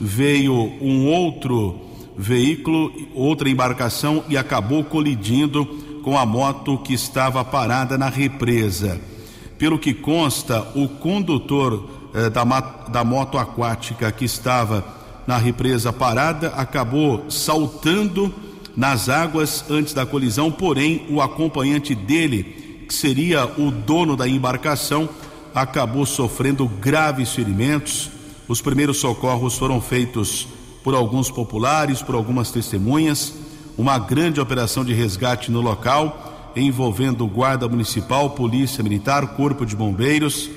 veio 0.00 0.54
um 0.80 1.08
outro 1.08 1.78
veículo, 2.16 2.90
outra 3.14 3.50
embarcação 3.50 4.24
e 4.28 4.36
acabou 4.36 4.82
colidindo 4.82 5.85
com 6.06 6.16
a 6.16 6.24
moto 6.24 6.78
que 6.78 6.94
estava 6.94 7.44
parada 7.44 7.98
na 7.98 8.08
represa. 8.08 9.00
Pelo 9.58 9.76
que 9.76 9.92
consta, 9.92 10.64
o 10.76 10.86
condutor 10.88 11.90
eh, 12.14 12.30
da, 12.30 12.44
da 12.44 13.02
moto 13.02 13.36
aquática 13.36 14.12
que 14.12 14.24
estava 14.24 14.84
na 15.26 15.36
represa 15.36 15.92
parada 15.92 16.50
acabou 16.50 17.28
saltando 17.28 18.32
nas 18.76 19.08
águas 19.08 19.64
antes 19.68 19.92
da 19.92 20.06
colisão, 20.06 20.48
porém 20.52 21.04
o 21.10 21.20
acompanhante 21.20 21.92
dele, 21.92 22.84
que 22.86 22.94
seria 22.94 23.44
o 23.60 23.72
dono 23.72 24.14
da 24.14 24.28
embarcação, 24.28 25.08
acabou 25.52 26.06
sofrendo 26.06 26.68
graves 26.68 27.32
ferimentos. 27.32 28.12
Os 28.46 28.62
primeiros 28.62 28.98
socorros 28.98 29.58
foram 29.58 29.80
feitos 29.80 30.46
por 30.84 30.94
alguns 30.94 31.32
populares, 31.32 32.00
por 32.00 32.14
algumas 32.14 32.52
testemunhas 32.52 33.34
uma 33.76 33.98
grande 33.98 34.40
operação 34.40 34.84
de 34.84 34.94
resgate 34.94 35.50
no 35.50 35.60
local, 35.60 36.52
envolvendo 36.56 37.26
Guarda 37.26 37.68
Municipal, 37.68 38.30
Polícia 38.30 38.82
Militar, 38.82 39.34
Corpo 39.34 39.66
de 39.66 39.76
Bombeiros. 39.76 40.48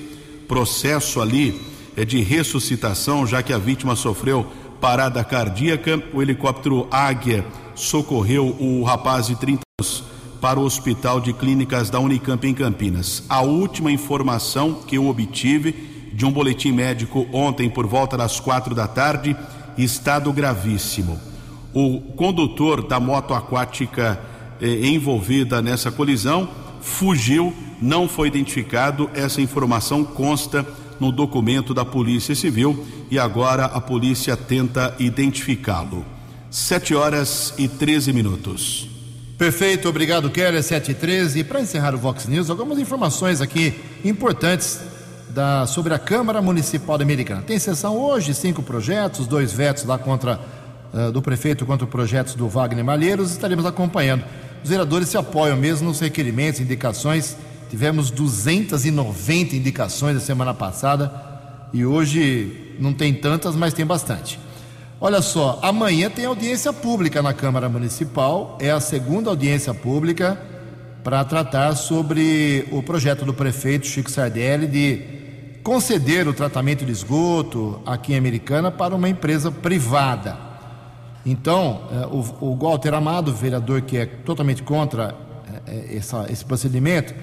Processo 0.48 1.20
ali 1.20 1.60
é 1.96 2.04
de 2.04 2.22
ressuscitação, 2.22 3.26
já 3.26 3.42
que 3.42 3.52
a 3.52 3.58
vítima 3.58 3.94
sofreu 3.94 4.46
parada 4.80 5.22
cardíaca. 5.22 6.02
O 6.14 6.22
helicóptero 6.22 6.88
Águia 6.90 7.44
socorreu 7.74 8.56
o 8.58 8.82
rapaz 8.82 9.26
de 9.26 9.36
30 9.36 9.60
anos 9.78 10.04
para 10.40 10.58
o 10.58 10.64
Hospital 10.64 11.20
de 11.20 11.34
Clínicas 11.34 11.90
da 11.90 12.00
Unicamp 12.00 12.46
em 12.48 12.54
Campinas. 12.54 13.22
A 13.28 13.42
última 13.42 13.92
informação 13.92 14.80
que 14.86 14.96
eu 14.96 15.06
obtive 15.06 15.72
de 16.12 16.24
um 16.24 16.32
boletim 16.32 16.72
médico 16.72 17.26
ontem 17.32 17.68
por 17.68 17.86
volta 17.86 18.16
das 18.16 18.40
quatro 18.40 18.74
da 18.74 18.88
tarde, 18.88 19.36
estado 19.76 20.32
gravíssimo. 20.32 21.29
O 21.72 22.00
condutor 22.16 22.86
da 22.86 22.98
moto 22.98 23.32
aquática 23.32 24.20
eh, 24.60 24.88
envolvida 24.88 25.62
nessa 25.62 25.90
colisão 25.90 26.48
fugiu, 26.80 27.54
não 27.80 28.08
foi 28.08 28.28
identificado. 28.28 29.10
Essa 29.14 29.40
informação 29.40 30.04
consta 30.04 30.66
no 30.98 31.10
documento 31.10 31.72
da 31.72 31.84
Polícia 31.84 32.34
Civil 32.34 32.86
e 33.10 33.18
agora 33.18 33.64
a 33.64 33.80
polícia 33.80 34.36
tenta 34.36 34.94
identificá-lo. 34.98 36.04
Sete 36.50 36.94
horas 36.94 37.54
e 37.56 37.68
13 37.68 38.12
minutos. 38.12 38.88
Perfeito, 39.38 39.88
obrigado, 39.88 40.28
Keller. 40.28 40.62
7 40.62 40.90
e 40.90 40.94
13. 40.94 41.44
Para 41.44 41.60
encerrar 41.60 41.94
o 41.94 41.98
Vox 41.98 42.26
News, 42.26 42.50
algumas 42.50 42.78
informações 42.78 43.40
aqui 43.40 43.74
importantes 44.04 44.80
da, 45.30 45.66
sobre 45.66 45.94
a 45.94 45.98
Câmara 45.98 46.42
Municipal 46.42 47.00
Americana. 47.00 47.40
Tem 47.40 47.58
sessão 47.58 47.96
hoje, 47.96 48.34
cinco 48.34 48.62
projetos, 48.62 49.26
dois 49.26 49.52
vetos 49.52 49.84
lá 49.84 49.96
contra 49.96 50.40
uh, 50.92 51.12
do 51.12 51.22
prefeito 51.22 51.64
contra 51.66 51.86
projetos 51.86 52.34
do 52.34 52.48
Wagner 52.48 52.84
Malheiros, 52.84 53.30
estaremos 53.30 53.66
acompanhando. 53.66 54.24
Os 54.62 54.68
vereadores 54.68 55.08
se 55.08 55.16
apoiam 55.16 55.56
mesmo 55.56 55.88
nos 55.88 56.00
requerimentos, 56.00 56.60
indicações. 56.60 57.36
Tivemos 57.70 58.10
290 58.10 59.56
indicações 59.56 60.14
na 60.14 60.20
semana 60.20 60.52
passada 60.52 61.12
e 61.72 61.84
hoje 61.84 62.74
não 62.78 62.92
tem 62.92 63.14
tantas, 63.14 63.54
mas 63.54 63.72
tem 63.72 63.86
bastante. 63.86 64.38
Olha 65.00 65.22
só, 65.22 65.58
amanhã 65.62 66.10
tem 66.10 66.26
audiência 66.26 66.72
pública 66.72 67.22
na 67.22 67.32
Câmara 67.32 67.68
Municipal, 67.68 68.58
é 68.60 68.70
a 68.70 68.80
segunda 68.80 69.30
audiência 69.30 69.72
pública 69.72 70.38
para 71.02 71.24
tratar 71.24 71.74
sobre 71.74 72.68
o 72.70 72.82
projeto 72.82 73.24
do 73.24 73.32
prefeito 73.32 73.86
Chico 73.86 74.10
Sardelli 74.10 74.66
de 74.66 75.02
conceder 75.62 76.28
o 76.28 76.34
tratamento 76.34 76.84
de 76.84 76.92
esgoto 76.92 77.80
aqui 77.86 78.12
em 78.12 78.18
Americana 78.18 78.70
para 78.70 78.94
uma 78.94 79.08
empresa 79.08 79.50
privada. 79.50 80.49
Então, 81.24 81.82
eh, 81.92 82.06
o, 82.06 82.56
Walter 82.56 82.94
Amado, 82.94 83.32
vereador 83.32 83.82
que 83.82 83.96
é 83.96 84.06
totalmente 84.06 84.62
contra 84.62 85.14
eh, 85.66 85.96
essa, 85.96 86.26
esse 86.30 86.44
procedimento, 86.44 87.14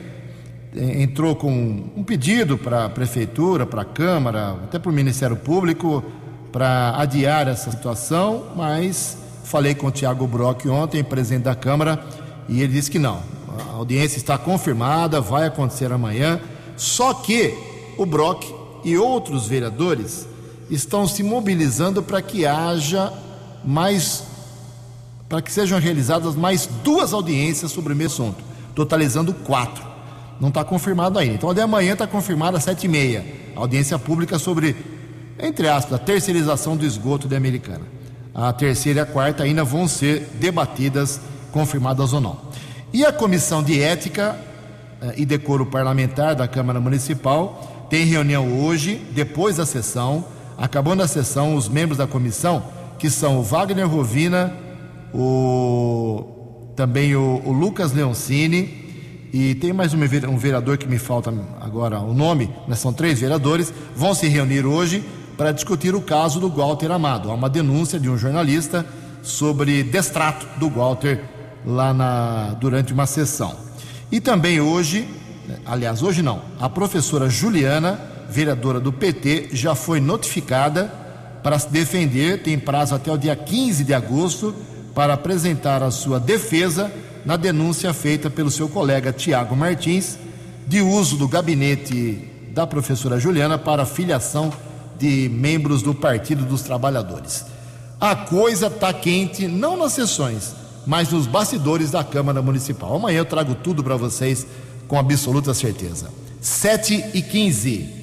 entrou 0.75 1.35
com 1.35 1.49
um 1.95 2.03
pedido 2.03 2.57
para 2.57 2.85
a 2.85 2.89
prefeitura, 2.89 3.65
para 3.65 3.81
a 3.81 3.85
Câmara, 3.85 4.51
até 4.63 4.77
para 4.77 4.91
o 4.91 4.93
Ministério 4.93 5.35
Público, 5.35 6.03
para 6.51 6.95
adiar 6.97 7.47
essa 7.47 7.71
situação, 7.71 8.51
mas 8.55 9.17
falei 9.43 9.73
com 9.73 9.87
o 9.87 9.91
Tiago 9.91 10.27
Brock 10.27 10.65
ontem, 10.67 11.03
presidente 11.03 11.43
da 11.43 11.55
Câmara, 11.55 11.99
e 12.47 12.61
ele 12.61 12.73
disse 12.73 12.91
que 12.91 12.99
não. 12.99 13.21
A 13.71 13.75
audiência 13.75 14.17
está 14.17 14.37
confirmada, 14.37 15.19
vai 15.19 15.47
acontecer 15.47 15.91
amanhã. 15.91 16.39
Só 16.75 17.13
que 17.13 17.53
o 17.97 18.05
Brock 18.05 18.45
e 18.83 18.97
outros 18.97 19.47
vereadores 19.47 20.27
estão 20.69 21.07
se 21.07 21.23
mobilizando 21.23 22.03
para 22.03 22.21
que 22.21 22.45
haja 22.45 23.11
mais, 23.67 24.23
para 25.27 25.41
que 25.41 25.51
sejam 25.51 25.77
realizadas 25.77 26.35
mais 26.35 26.69
duas 26.85 27.11
audiências 27.11 27.69
sobre 27.69 27.91
o 27.91 27.95
mesmo 27.95 28.13
assunto, 28.13 28.41
totalizando 28.73 29.33
quatro. 29.33 29.85
Não 30.39 30.47
está 30.47 30.63
confirmado 30.63 31.19
ainda. 31.19 31.35
Então, 31.35 31.53
de 31.53 31.59
amanhã 31.59 31.91
está 31.91 32.07
confirmada 32.07 32.57
às 32.57 32.63
sete 32.63 32.85
e 32.85 32.87
meia. 32.87 33.25
Audiência 33.57 33.99
pública 33.99 34.39
sobre, 34.39 34.73
entre 35.37 35.67
aspas, 35.67 35.99
a 35.99 36.01
terceirização 36.01 36.77
do 36.77 36.85
esgoto 36.85 37.27
de 37.27 37.35
Americana. 37.35 37.81
A 38.33 38.53
terceira 38.53 38.99
e 38.99 39.03
a 39.03 39.05
quarta 39.05 39.43
ainda 39.43 39.65
vão 39.65 39.85
ser 39.85 40.29
debatidas, 40.39 41.19
confirmadas 41.51 42.13
ou 42.13 42.21
não. 42.21 42.37
E 42.93 43.03
a 43.03 43.11
Comissão 43.11 43.61
de 43.61 43.81
Ética 43.81 44.39
eh, 45.01 45.15
e 45.17 45.25
Decoro 45.25 45.65
Parlamentar 45.65 46.35
da 46.35 46.47
Câmara 46.47 46.79
Municipal 46.79 47.87
tem 47.89 48.05
reunião 48.05 48.63
hoje, 48.63 48.95
depois 49.11 49.57
da 49.57 49.65
sessão. 49.65 50.23
Acabando 50.57 51.03
a 51.03 51.07
sessão, 51.07 51.55
os 51.55 51.67
membros 51.67 51.97
da 51.97 52.07
comissão, 52.07 52.63
que 52.97 53.09
são 53.09 53.39
o 53.39 53.43
Wagner 53.43 53.87
Rovina, 53.87 54.53
o, 55.13 56.71
também 56.75 57.15
o, 57.15 57.41
o 57.45 57.51
Lucas 57.51 57.93
Leoncini, 57.93 58.85
e 59.31 59.55
tem 59.55 59.73
mais 59.73 59.93
um 59.93 60.37
vereador 60.37 60.77
que 60.77 60.87
me 60.87 60.97
falta 60.97 61.33
agora 61.59 61.99
o 61.99 62.13
nome, 62.13 62.49
mas 62.67 62.79
são 62.79 62.93
três 62.93 63.19
vereadores, 63.19 63.73
vão 63.95 64.13
se 64.13 64.27
reunir 64.27 64.65
hoje 64.65 65.03
para 65.37 65.51
discutir 65.51 65.93
o 65.93 66.01
caso 66.01 66.39
do 66.39 66.49
Walter 66.49 66.91
Amado. 66.91 67.29
Há 67.29 67.33
uma 67.33 67.49
denúncia 67.49 67.99
de 67.99 68.09
um 68.09 68.17
jornalista 68.17 68.85
sobre 69.21 69.83
destrato 69.83 70.47
do 70.57 70.69
Walter 70.69 71.21
lá 71.65 71.93
na, 71.93 72.55
durante 72.59 72.93
uma 72.93 73.05
sessão. 73.05 73.55
E 74.11 74.21
também 74.21 74.61
hoje, 74.61 75.07
aliás, 75.65 76.01
hoje 76.01 76.21
não, 76.21 76.41
a 76.59 76.69
professora 76.69 77.29
Juliana, 77.29 77.99
vereadora 78.29 78.79
do 78.79 78.91
PT, 78.91 79.49
já 79.51 79.75
foi 79.75 79.99
notificada 79.99 81.06
para 81.43 81.59
se 81.59 81.69
defender, 81.69 82.43
tem 82.43 82.57
prazo 82.57 82.95
até 82.95 83.11
o 83.11 83.17
dia 83.17 83.35
15 83.35 83.83
de 83.83 83.93
agosto 83.93 84.53
para 84.93 85.13
apresentar 85.13 85.83
a 85.83 85.91
sua 85.91 86.19
defesa 86.19 86.91
na 87.25 87.35
denúncia 87.35 87.93
feita 87.93 88.29
pelo 88.29 88.49
seu 88.49 88.67
colega 88.67 89.11
Tiago 89.11 89.55
Martins 89.55 90.17
de 90.67 90.81
uso 90.81 91.17
do 91.17 91.27
gabinete 91.27 92.27
da 92.51 92.65
professora 92.65 93.19
Juliana 93.19 93.57
para 93.57 93.85
filiação 93.85 94.51
de 94.97 95.29
membros 95.29 95.81
do 95.81 95.93
Partido 95.93 96.43
dos 96.43 96.61
Trabalhadores. 96.61 97.45
A 97.99 98.15
coisa 98.15 98.67
está 98.67 98.91
quente, 98.93 99.47
não 99.47 99.77
nas 99.77 99.93
sessões, 99.93 100.53
mas 100.85 101.09
nos 101.09 101.27
bastidores 101.27 101.91
da 101.91 102.03
Câmara 102.03 102.41
Municipal. 102.41 102.95
Amanhã 102.95 103.19
eu 103.19 103.25
trago 103.25 103.55
tudo 103.55 103.83
para 103.83 103.95
vocês 103.95 104.45
com 104.87 104.97
absoluta 104.97 105.53
certeza. 105.53 106.09
7 106.41 107.11
e 107.13 107.21
15. 107.21 107.96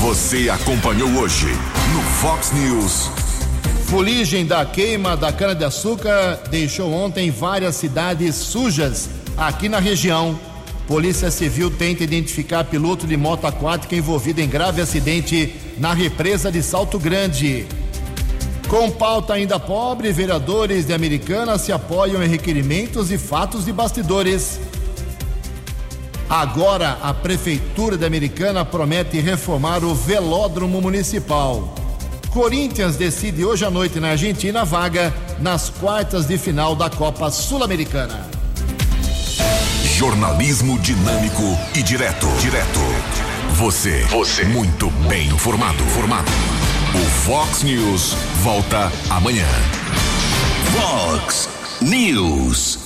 Você 0.00 0.48
acompanhou 0.48 1.10
hoje 1.20 1.48
no 1.92 2.00
Fox 2.20 2.52
News. 2.52 3.10
Fuligem 3.86 4.46
da 4.46 4.64
queima 4.64 5.16
da 5.16 5.32
cana-de-açúcar 5.32 6.38
deixou 6.48 6.92
ontem 6.92 7.32
várias 7.32 7.74
cidades 7.74 8.36
sujas 8.36 9.10
aqui 9.36 9.68
na 9.68 9.80
região. 9.80 10.38
Polícia 10.86 11.32
Civil 11.32 11.68
tenta 11.68 12.04
identificar 12.04 12.62
piloto 12.62 13.08
de 13.08 13.16
moto 13.16 13.44
aquática 13.44 13.96
envolvido 13.96 14.40
em 14.40 14.48
grave 14.48 14.80
acidente 14.80 15.56
na 15.78 15.92
represa 15.92 16.50
de 16.52 16.62
Salto 16.62 16.96
Grande. 16.96 17.66
Com 18.68 18.90
pauta 18.92 19.34
ainda 19.34 19.58
pobre, 19.58 20.12
vereadores 20.12 20.86
de 20.86 20.94
Americana 20.94 21.58
se 21.58 21.72
apoiam 21.72 22.22
em 22.22 22.28
requerimentos 22.28 23.10
e 23.10 23.18
fatos 23.18 23.64
de 23.64 23.72
bastidores. 23.72 24.60
Agora, 26.28 26.98
a 27.02 27.14
Prefeitura 27.14 27.96
de 27.96 28.04
Americana 28.04 28.62
promete 28.62 29.18
reformar 29.18 29.82
o 29.82 29.94
velódromo 29.94 30.80
municipal. 30.80 31.74
Corinthians 32.30 32.96
decide 32.96 33.44
hoje 33.46 33.64
à 33.64 33.70
noite 33.70 33.98
na 33.98 34.10
Argentina 34.10 34.62
vaga 34.62 35.12
nas 35.40 35.70
quartas 35.70 36.26
de 36.26 36.36
final 36.36 36.76
da 36.76 36.90
Copa 36.90 37.30
Sul-Americana. 37.30 38.26
Jornalismo 39.82 40.78
dinâmico 40.78 41.42
e 41.74 41.82
direto. 41.82 42.26
Direto. 42.40 42.80
Você. 43.54 44.04
Você. 44.10 44.44
Muito 44.44 44.90
bem 45.08 45.28
informado. 45.28 45.82
Formado. 45.84 46.30
O 46.94 47.10
Fox 47.24 47.62
News 47.62 48.14
volta 48.42 48.92
amanhã. 49.08 49.48
Fox 50.76 51.48
News. 51.80 52.76